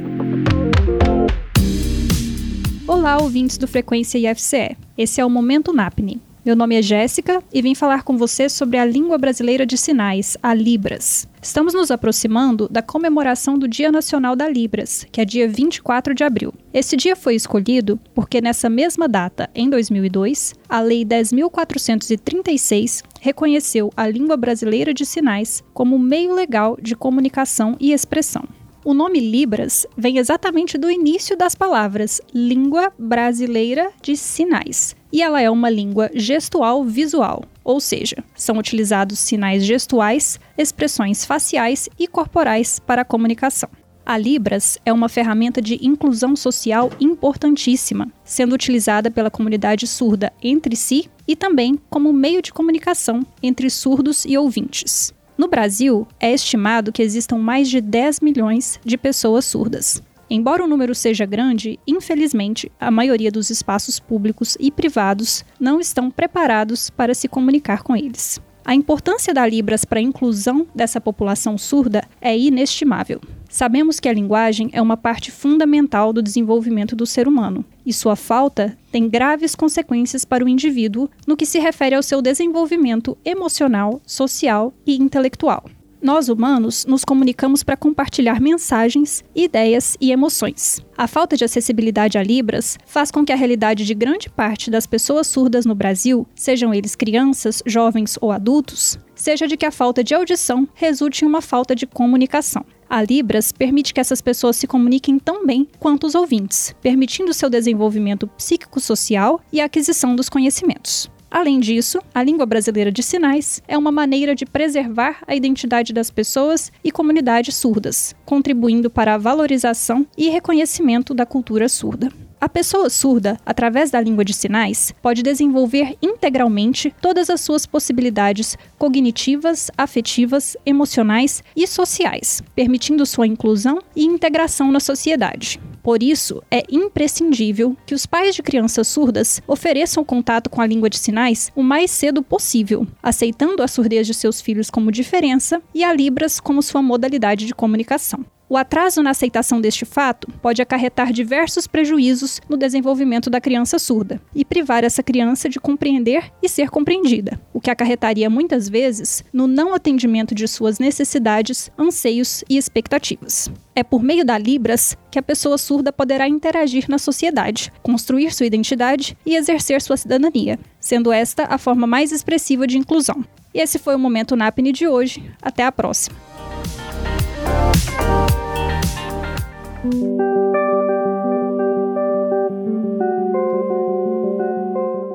[2.87, 4.77] Olá, ouvintes do Frequência IFCE.
[4.97, 6.23] Esse é o Momento NAPNE.
[6.45, 10.37] Meu nome é Jéssica e vim falar com você sobre a língua brasileira de sinais,
[10.41, 11.27] a Libras.
[11.43, 16.23] Estamos nos aproximando da comemoração do Dia Nacional da Libras, que é dia 24 de
[16.23, 16.55] abril.
[16.73, 24.07] Esse dia foi escolhido porque, nessa mesma data, em 2002, a Lei 10.436 reconheceu a
[24.07, 28.45] língua brasileira de sinais como meio legal de comunicação e expressão.
[28.85, 34.95] O nome Libras vem exatamente do início das palavras Língua Brasileira de Sinais.
[35.11, 41.89] E ela é uma língua gestual visual, ou seja, são utilizados sinais gestuais, expressões faciais
[41.99, 43.71] e corporais para a comunicação.
[44.05, 50.77] A Libras é uma ferramenta de inclusão social importantíssima, sendo utilizada pela comunidade surda entre
[50.77, 55.15] si e também como meio de comunicação entre surdos e ouvintes.
[55.37, 60.01] No Brasil, é estimado que existam mais de 10 milhões de pessoas surdas.
[60.31, 66.11] Embora o número seja grande, infelizmente, a maioria dos espaços públicos e privados não estão
[66.11, 68.41] preparados para se comunicar com eles.
[68.65, 73.21] A importância da Libras para a inclusão dessa população surda é inestimável.
[73.51, 78.17] Sabemos que a linguagem é uma parte fundamental do desenvolvimento do ser humano, e sua
[78.17, 84.01] falta tem graves consequências para o indivíduo no que se refere ao seu desenvolvimento emocional,
[84.07, 85.65] social e intelectual.
[86.05, 90.85] Nós humanos nos comunicamos para compartilhar mensagens, ideias e emoções.
[90.99, 94.87] A falta de acessibilidade a Libras faz com que a realidade de grande parte das
[94.87, 100.05] pessoas surdas no Brasil, sejam eles crianças, jovens ou adultos, seja de que a falta
[100.05, 102.63] de audição resulte em uma falta de comunicação.
[102.91, 107.49] A Libras permite que essas pessoas se comuniquem tão bem quanto os ouvintes, permitindo seu
[107.49, 111.11] desenvolvimento psíquico-social e a aquisição dos conhecimentos.
[111.31, 116.11] Além disso, a língua brasileira de sinais é uma maneira de preservar a identidade das
[116.11, 122.13] pessoas e comunidades surdas, contribuindo para a valorização e reconhecimento da cultura surda.
[122.45, 128.59] A pessoa surda, através da língua de sinais, pode desenvolver integralmente todas as suas possibilidades
[128.77, 135.59] cognitivas, afetivas, emocionais e sociais, permitindo sua inclusão e integração na sociedade.
[135.83, 140.91] Por isso, é imprescindível que os pais de crianças surdas ofereçam contato com a língua
[140.91, 145.83] de sinais o mais cedo possível, aceitando a surdez de seus filhos como diferença e
[145.83, 148.23] a Libras como sua modalidade de comunicação.
[148.47, 154.21] O atraso na aceitação deste fato pode acarretar diversos prejuízos no desenvolvimento da criança surda
[154.35, 159.47] e privar essa criança de compreender e ser compreendida, o que acarretaria muitas vezes no
[159.47, 163.51] não atendimento de suas necessidades, anseios e expectativas.
[163.75, 168.47] É por meio da Libras que a pessoa surda poderá interagir na sociedade, construir sua
[168.47, 173.25] identidade e exercer sua cidadania, sendo esta a forma mais expressiva de inclusão.
[173.55, 175.31] E esse foi o Momento NAPNE de hoje.
[175.41, 176.17] Até a próxima!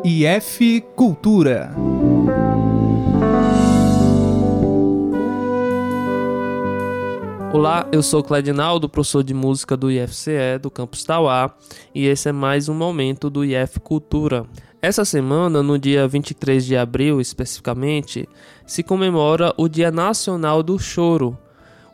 [0.04, 1.72] IF Cultura.
[7.54, 11.56] Olá, eu sou Cledinaldo, professor de música do IFCE do campus Tauá,
[11.96, 14.46] e esse é mais um momento do IF Cultura.
[14.82, 18.28] Essa semana, no dia 23 de abril especificamente,
[18.66, 21.38] se comemora o Dia Nacional do Choro,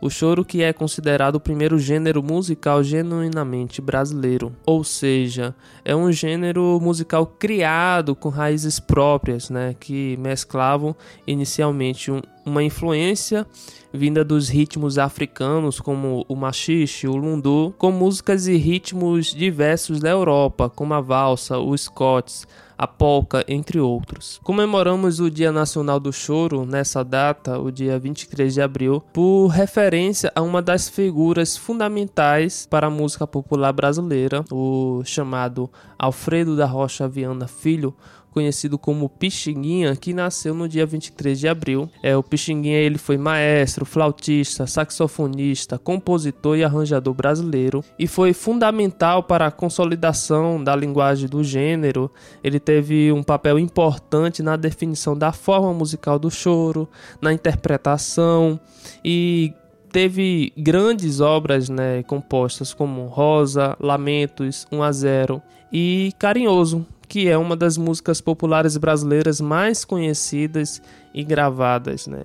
[0.06, 6.12] o choro que é considerado o primeiro gênero musical genuinamente brasileiro, ou seja, é um
[6.12, 10.96] gênero musical criado com raízes próprias, né, que mesclavam
[11.26, 13.48] inicialmente um, uma influência
[13.92, 20.12] vinda dos ritmos africanos como o machixe, o lundu, com músicas e ritmos diversos da
[20.12, 22.48] Europa, como a valsa, o scots,
[22.78, 24.40] a polca, entre outros.
[24.44, 30.32] Comemoramos o Dia Nacional do Choro nessa data, o dia 23 de abril, por referência
[30.36, 37.08] a uma das figuras fundamentais para a música popular brasileira, o chamado Alfredo da Rocha
[37.08, 37.94] Viana Filho,
[38.36, 41.90] conhecido como Pixinguinha, que nasceu no dia 23 de abril.
[42.04, 49.24] É, o Pixinguinha ele foi maestro, flautista, saxofonista, compositor e arranjador brasileiro e foi fundamental
[49.24, 52.12] para a consolidação da linguagem do gênero.
[52.44, 56.90] Ele teve um papel importante na definição da forma musical do choro,
[57.22, 58.60] na interpretação
[59.04, 59.54] e
[59.94, 67.38] teve grandes obras né, compostas como Rosa, Lamentos, 1 a 0 e Carinhoso, que é
[67.38, 70.82] uma das músicas populares brasileiras mais conhecidas
[71.14, 72.24] e gravadas, né?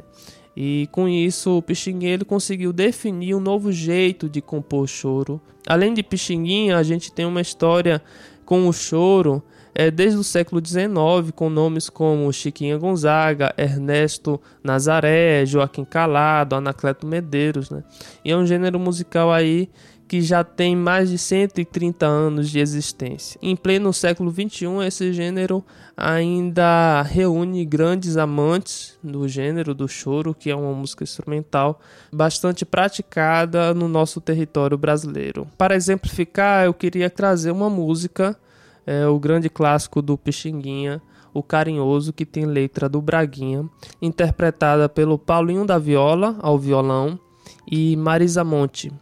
[0.57, 5.41] E com isso, o Pixinguinha conseguiu definir um novo jeito de compor choro.
[5.67, 8.03] Além de Pixinguinha, a gente tem uma história
[8.45, 9.43] com o choro
[9.75, 17.07] é desde o século XIX, com nomes como Chiquinha Gonzaga, Ernesto Nazaré, Joaquim Calado, Anacleto
[17.07, 17.83] Medeiros, né?
[18.25, 19.69] E é um gênero musical aí
[20.11, 23.39] que já tem mais de 130 anos de existência.
[23.41, 25.65] Em pleno século XXI, esse gênero
[25.97, 31.81] ainda reúne grandes amantes do gênero do choro, que é uma música instrumental
[32.13, 35.47] bastante praticada no nosso território brasileiro.
[35.57, 38.37] Para exemplificar, eu queria trazer uma música,
[38.85, 41.01] é, o grande clássico do Pixinguinha,
[41.33, 43.65] o Carinhoso, que tem letra do Braguinha,
[44.03, 47.17] interpretada pelo Paulinho da Viola ao violão
[47.65, 48.93] e Marisa Monte.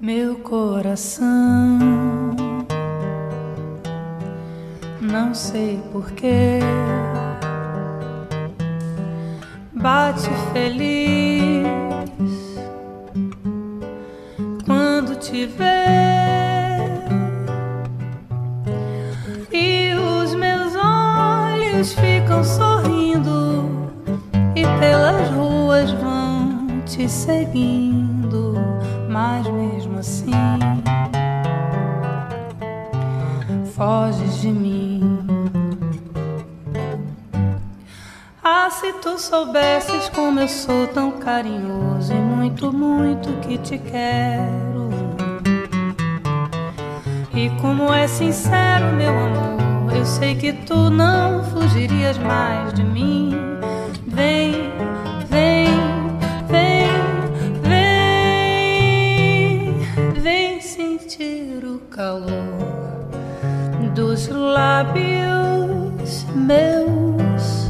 [0.00, 1.78] Meu coração,
[5.00, 6.58] não sei porquê,
[9.72, 11.64] bate feliz
[14.66, 15.64] quando te vê,
[19.52, 23.90] e os meus olhos ficam sorrindo,
[24.56, 28.54] e pelas ruas vão te seguindo
[29.14, 30.30] mas mesmo assim
[33.74, 35.18] foges de mim.
[38.42, 44.90] Ah, se tu soubesses como eu sou tão carinhoso e muito, muito que te quero.
[47.34, 53.23] E como é sincero, meu amor, eu sei que tu não fugirias mais de mim.
[64.28, 67.68] Lábios meus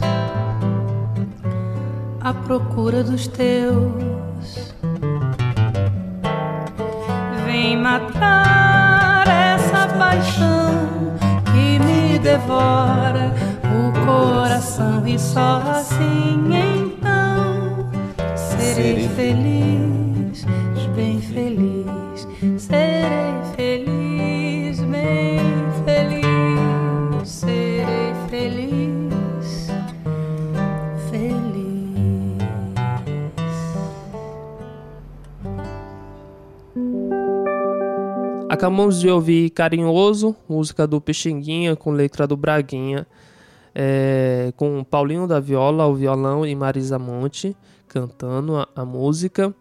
[2.21, 4.75] à procura dos teus.
[7.47, 11.15] Vem matar essa paixão
[11.53, 13.33] que me devora
[13.65, 17.89] o coração e só assim então
[18.37, 20.04] serei feliz,
[38.65, 43.07] Acabamos de ouvir Carinhoso, música do Pixinguinha com letra do Braguinha,
[43.75, 47.55] é, com Paulinho da Viola ao violão e Marisa Monte
[47.87, 49.55] cantando a, a música.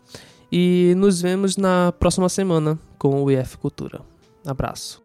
[0.50, 4.00] E nos vemos na próxima semana com o IF Cultura.
[4.48, 5.04] Abraço.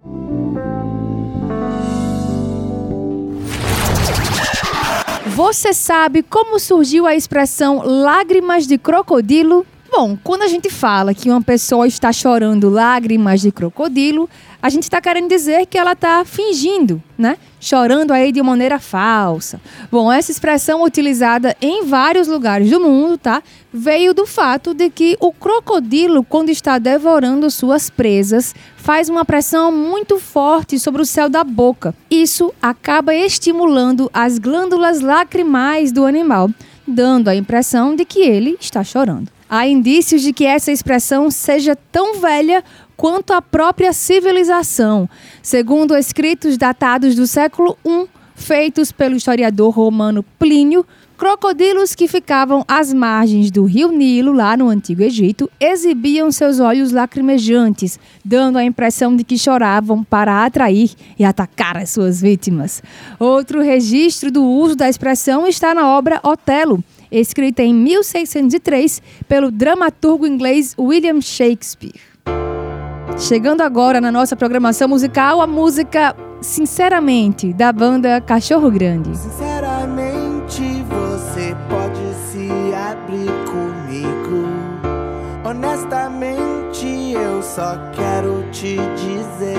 [5.35, 9.67] Você sabe como surgiu a expressão lágrimas de crocodilo?
[9.91, 14.29] Bom, quando a gente fala que uma pessoa está chorando lágrimas de crocodilo,
[14.61, 17.39] a gente está querendo dizer que ela está fingindo, né?
[17.59, 19.59] Chorando aí de maneira falsa.
[19.91, 23.43] Bom, essa expressão utilizada em vários lugares do mundo, tá?
[23.73, 29.73] Veio do fato de que o crocodilo, quando está devorando suas presas, faz uma pressão
[29.73, 31.95] muito forte sobre o céu da boca.
[32.11, 36.51] Isso acaba estimulando as glândulas lacrimais do animal,
[36.87, 39.38] dando a impressão de que ele está chorando.
[39.51, 42.63] Há indícios de que essa expressão seja tão velha
[42.97, 45.09] quanto a própria civilização,
[45.43, 50.85] segundo escritos datados do século I, feitos pelo historiador romano Plínio.
[51.17, 56.93] Crocodilos que ficavam às margens do rio Nilo, lá no Antigo Egito, exibiam seus olhos
[56.93, 62.81] lacrimejantes, dando a impressão de que choravam para atrair e atacar as suas vítimas.
[63.19, 70.27] Outro registro do uso da expressão está na obra Otelo, escrita em 1603 pelo dramaturgo
[70.27, 72.01] inglês William Shakespeare.
[73.19, 79.17] Chegando agora na nossa programação musical, a música Sinceramente, da banda Cachorro Grande.
[79.17, 84.47] Sinceramente, você pode se abrir comigo.
[85.45, 89.59] Honestamente, eu só quero te dizer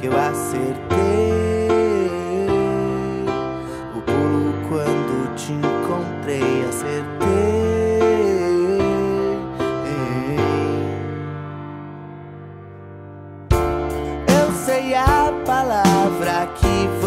[0.00, 1.05] que eu acertei.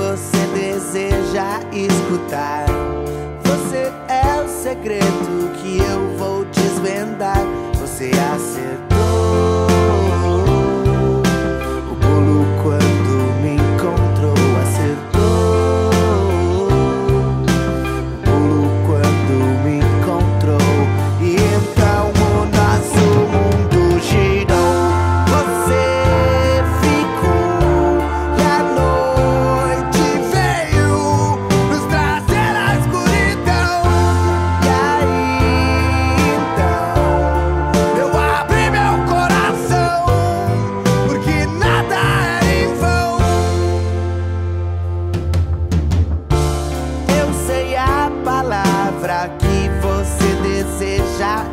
[0.10, 2.66] Você deseja escutar.
[3.43, 7.38] Você é o segredo que eu vou desvendar.
[7.80, 8.89] Você acertou.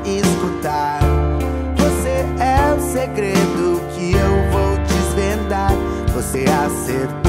[0.04, 1.00] escutar.
[1.76, 5.72] Você é o segredo que eu vou desvendar.
[6.14, 7.25] Você acertou.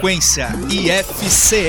[0.00, 1.60] Frequência IFCE.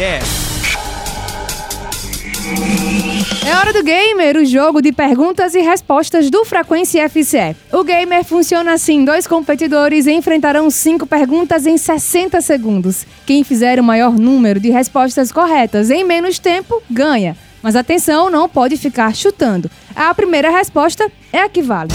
[3.45, 7.57] É hora do Gamer, o jogo de perguntas e respostas do Frequência FCE.
[7.73, 13.05] O Gamer funciona assim: dois competidores enfrentarão cinco perguntas em 60 segundos.
[13.25, 17.35] Quem fizer o maior número de respostas corretas em menos tempo ganha.
[17.61, 19.69] Mas atenção, não pode ficar chutando.
[19.93, 21.91] A primeira resposta é a que vale.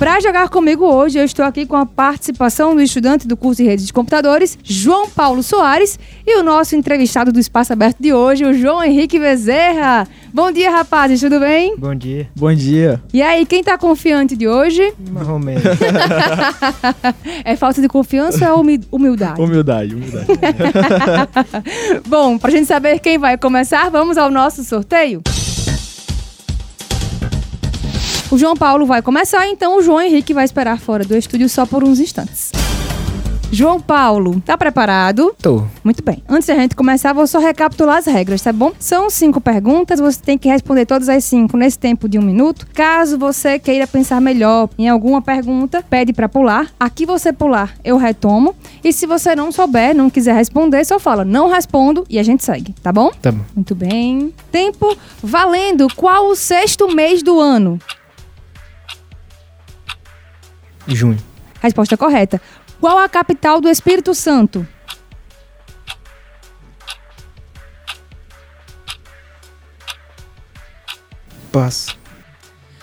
[0.00, 3.68] Para jogar comigo hoje, eu estou aqui com a participação do estudante do curso de
[3.68, 8.46] redes de computadores, João Paulo Soares, e o nosso entrevistado do Espaço Aberto de hoje,
[8.46, 10.08] o João Henrique Bezerra.
[10.32, 11.76] Bom dia, rapazes, tudo bem?
[11.76, 12.30] Bom dia.
[12.34, 13.02] Bom dia.
[13.12, 14.90] E aí, quem tá confiante de hoje?
[15.10, 15.64] Mais ou menos.
[17.44, 19.38] é falta de confiança ou é humi- humildade?
[19.38, 20.26] Humildade, humildade.
[22.08, 25.20] Bom, pra gente saber quem vai começar, vamos ao nosso sorteio.
[28.30, 31.66] O João Paulo vai começar, então o João Henrique vai esperar fora do estúdio só
[31.66, 32.52] por uns instantes.
[33.50, 35.34] João Paulo, tá preparado?
[35.42, 35.64] Tô.
[35.82, 36.22] Muito bem.
[36.28, 38.70] Antes da gente começar, vou só recapitular as regras, tá bom?
[38.78, 42.68] São cinco perguntas, você tem que responder todas as cinco nesse tempo de um minuto.
[42.72, 46.70] Caso você queira pensar melhor em alguma pergunta, pede pra pular.
[46.78, 48.54] Aqui você pular, eu retomo.
[48.84, 52.44] E se você não souber, não quiser responder, só fala, não respondo e a gente
[52.44, 53.10] segue, tá bom?
[53.20, 53.42] Tá bom.
[53.56, 54.32] Muito bem.
[54.52, 55.88] Tempo valendo.
[55.96, 57.80] Qual o sexto mês do ano?
[60.86, 61.18] Junho.
[61.60, 62.40] Resposta correta.
[62.80, 64.66] Qual a capital do Espírito Santo?
[71.52, 71.98] Passo.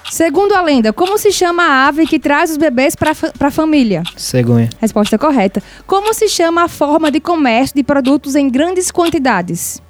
[0.09, 4.03] Segundo a lenda, como se chama a ave que traz os bebês para a família?
[4.15, 4.69] Cegonha.
[4.79, 5.61] Resposta correta.
[5.85, 9.81] Como se chama a forma de comércio de produtos em grandes quantidades?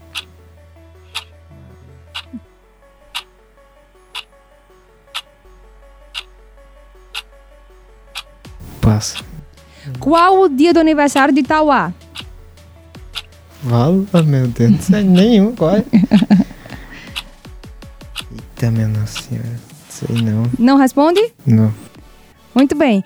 [8.88, 9.22] Passo.
[10.00, 11.92] Qual o dia do aniversário de Tauá?
[13.62, 14.72] Vala, meu Deus.
[14.72, 15.84] Não sei nenhum, qual é?
[18.32, 19.60] Eita, minha nossa senhora.
[19.90, 20.44] Sei não.
[20.58, 21.34] Não responde?
[21.46, 21.74] Não.
[22.56, 23.04] Muito bem.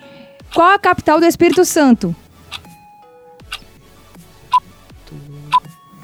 [0.54, 2.14] Qual a capital do Espírito Santo?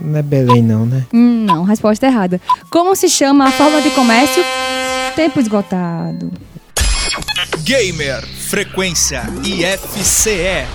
[0.01, 1.07] Não é Belém não, né?
[1.15, 2.41] Hum, não, resposta errada.
[2.71, 4.43] Como se chama a forma de comércio?
[5.15, 6.33] Tempo esgotado.
[7.69, 10.67] Gamer, Frequência IFCE.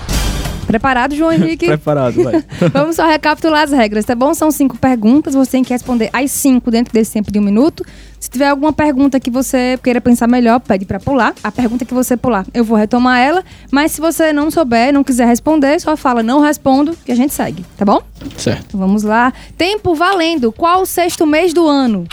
[0.64, 1.66] Preparado, João Henrique?
[1.66, 2.44] Preparado, vai.
[2.72, 4.32] Vamos só recapitular as regras, tá bom?
[4.32, 7.84] São cinco perguntas, você tem que responder as cinco dentro desse tempo de um minuto.
[8.20, 11.34] Se tiver alguma pergunta que você queira pensar melhor, pede pra pular.
[11.42, 13.44] A pergunta que você pular, eu vou retomar ela.
[13.72, 17.34] Mas se você não souber, não quiser responder, só fala não respondo que a gente
[17.34, 18.00] segue, tá bom?
[18.36, 18.66] Certo.
[18.68, 19.32] Então vamos lá.
[19.58, 20.52] Tempo valendo.
[20.52, 22.06] Qual o sexto mês do ano?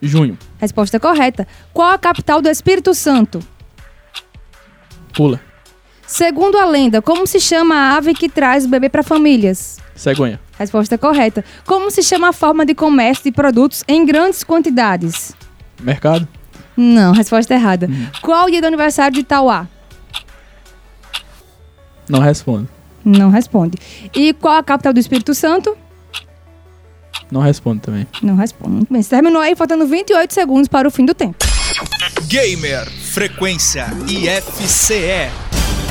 [0.00, 0.38] Junho.
[0.58, 1.48] Resposta correta.
[1.74, 3.40] Qual a capital do Espírito Santo?
[5.18, 5.40] Pula.
[6.06, 9.78] Segundo a lenda, como se chama a ave que traz o bebê para famílias?
[9.96, 10.38] Cegonha.
[10.56, 11.44] Resposta correta.
[11.66, 15.34] Como se chama a forma de comércio de produtos em grandes quantidades?
[15.82, 16.28] Mercado.
[16.76, 17.90] Não, resposta errada.
[18.22, 19.66] Qual o dia do aniversário de Tauá?
[22.08, 22.68] Não respondo.
[23.04, 23.76] Não responde.
[24.14, 25.76] E qual a capital do Espírito Santo?
[27.28, 28.06] Não respondo também.
[28.22, 28.86] Não responde.
[28.88, 29.02] Bem.
[29.02, 31.44] Você terminou aí, faltando 28 segundos para o fim do tempo.
[32.26, 35.30] Gamer, Frequência IFCE.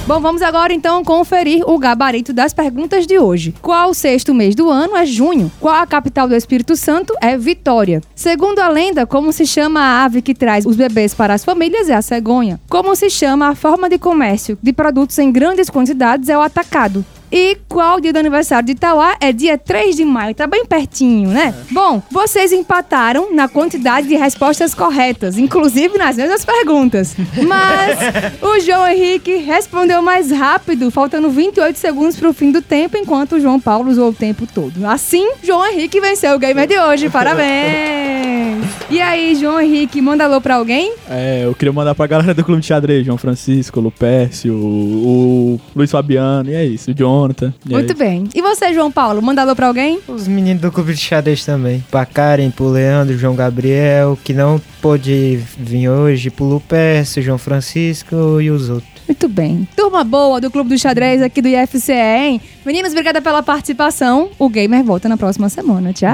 [0.06, 3.54] Bom, vamos agora então conferir o gabarito das perguntas de hoje.
[3.62, 5.52] Qual o sexto mês do ano é junho?
[5.60, 8.02] Qual a capital do Espírito Santo é Vitória?
[8.16, 11.90] Segundo a lenda, como se chama a ave que traz os bebês para as famílias
[11.90, 12.60] é a cegonha.
[12.70, 17.06] Como se chama a forma de comércio de produtos em grandes quantidades é o atacado.
[17.32, 19.16] E qual o dia do aniversário de Itauá?
[19.20, 21.54] É dia 3 de maio, tá bem pertinho, né?
[21.72, 27.16] Bom, vocês empataram na quantidade de respostas corretas, inclusive nas mesmas perguntas.
[27.46, 27.98] Mas
[28.42, 33.40] o João Henrique respondeu mais rápido, faltando 28 segundos pro fim do tempo, enquanto o
[33.40, 34.86] João Paulo usou o tempo todo.
[34.86, 37.10] Assim, João Henrique venceu o gamer de hoje.
[37.10, 38.08] Parabéns!
[38.90, 40.94] E aí, João Henrique, manda alô pra alguém?
[41.10, 45.62] É, eu queria mandar pra galera do Clube de Xadrez, João Francisco, Lupércio, o, o
[45.76, 47.53] Luiz Fabiano, e é isso, o Jonathan.
[47.65, 48.26] Muito bem.
[48.34, 49.99] E você, João Paulo, manda alô pra alguém?
[50.07, 51.84] Os meninos do clube de xadrez também.
[51.89, 58.39] Pra Karen, pro Leandro, João Gabriel, que não pôde vir hoje, pro Lupércio, João Francisco
[58.41, 58.97] e os outros.
[59.07, 59.68] Muito bem.
[59.76, 62.41] Turma boa do Clube do Xadrez aqui do IFCE, hein?
[62.65, 64.30] Meninos, obrigada pela participação.
[64.38, 65.93] O Gamer volta na próxima semana.
[65.93, 66.13] Tchau.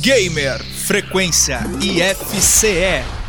[0.00, 3.21] Gamer, Frequência IFCE.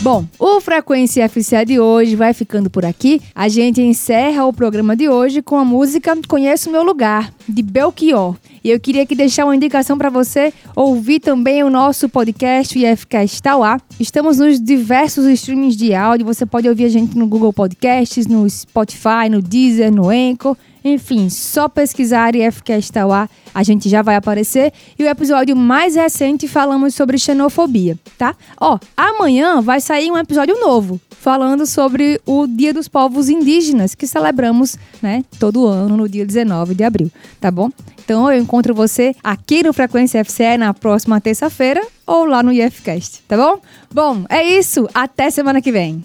[0.00, 3.20] Bom, o Frequência FCE de hoje vai ficando por aqui.
[3.34, 8.36] A gente encerra o programa de hoje com a música Conheço Meu Lugar, de Belchior.
[8.62, 12.80] E eu queria aqui deixar uma indicação para você ouvir também o nosso podcast, o
[12.80, 13.80] IFCast Tauá.
[13.98, 16.26] Estamos nos diversos streamings de áudio.
[16.26, 20.56] Você pode ouvir a gente no Google Podcasts, no Spotify, no Deezer, no Anchor.
[20.88, 24.72] Enfim, só pesquisar IFCast Tauá, a gente já vai aparecer.
[24.98, 28.34] E o episódio mais recente falamos sobre xenofobia, tá?
[28.58, 34.06] Ó, amanhã vai sair um episódio novo falando sobre o Dia dos Povos Indígenas, que
[34.06, 37.10] celebramos, né, todo ano no dia 19 de abril,
[37.40, 37.70] tá bom?
[38.02, 43.22] Então eu encontro você aqui no Frequência FCE na próxima terça-feira ou lá no IFCast,
[43.28, 43.60] tá bom?
[43.92, 44.88] Bom, é isso.
[44.94, 46.02] Até semana que vem.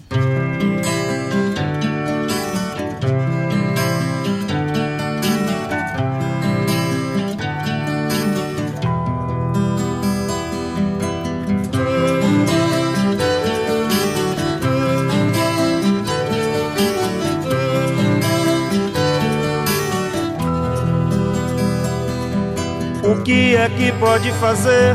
[23.24, 24.94] Que é que pode fazer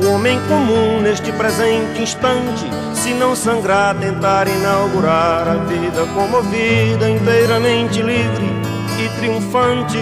[0.00, 2.64] o homem comum neste presente instante?
[2.94, 8.46] Se não sangrar, tentar inaugurar a vida comovida, inteiramente livre
[8.98, 9.98] e triunfante.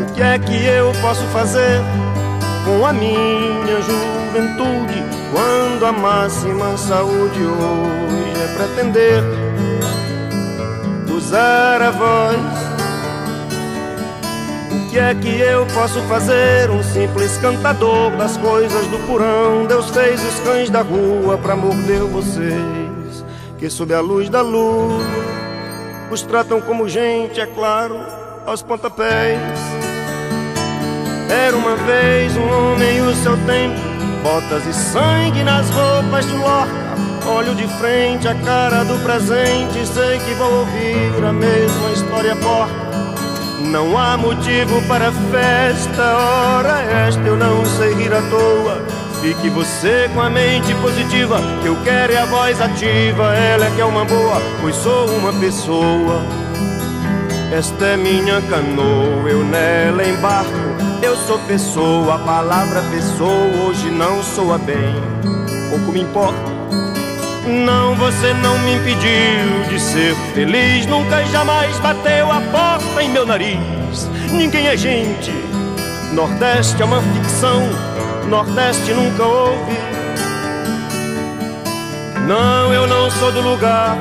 [0.00, 1.80] O que é que eu posso fazer
[2.64, 9.24] com a minha juventude quando a máxima saúde hoje é pretender
[11.10, 12.73] usar a voz?
[14.94, 16.70] Que é que eu posso fazer?
[16.70, 19.66] Um simples cantador das coisas do porão.
[19.66, 23.24] Deus fez os cães da rua pra morder vocês,
[23.58, 25.02] que sob a luz da lua
[26.12, 27.98] os tratam como gente, é claro,
[28.46, 29.40] aos pontapés.
[31.28, 33.80] Era uma vez um homem e o seu tempo,
[34.22, 36.94] botas e sangue nas roupas de Lorca.
[37.36, 42.83] Olho de frente a cara do presente, sei que vou ouvir a mesma história porca.
[43.64, 48.84] Não há motivo para festa, ora esta eu não sei rir à toa.
[49.20, 53.70] Fique você com a mente positiva, que eu quero é a voz ativa, ela é
[53.70, 56.22] que é uma boa, pois sou uma pessoa.
[57.50, 60.52] Esta é minha canoa, eu nela embarco.
[61.02, 64.94] Eu sou pessoa, a palavra pessoa hoje não soa bem.
[65.70, 66.53] Pouco me importa.
[67.46, 70.86] Não, você não me impediu de ser feliz.
[70.86, 74.08] Nunca e jamais bateu a porta em meu nariz.
[74.30, 75.32] Ninguém é gente.
[76.12, 77.62] Nordeste é uma ficção.
[78.28, 79.76] Nordeste nunca houve.
[82.26, 83.96] Não, eu não sou do lugar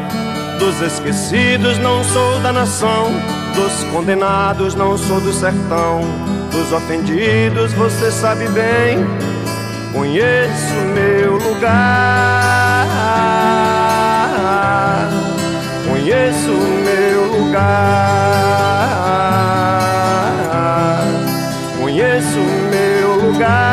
[0.57, 3.11] dos esquecidos, não sou da nação
[3.53, 6.01] dos condenados, não sou do sertão
[6.51, 8.99] dos ofendidos, você sabe bem.
[9.91, 12.42] Conheço meu lugar,
[16.23, 16.51] conheço
[16.85, 17.63] meu lugar,
[21.81, 22.39] conheço
[22.71, 23.72] meu lugar,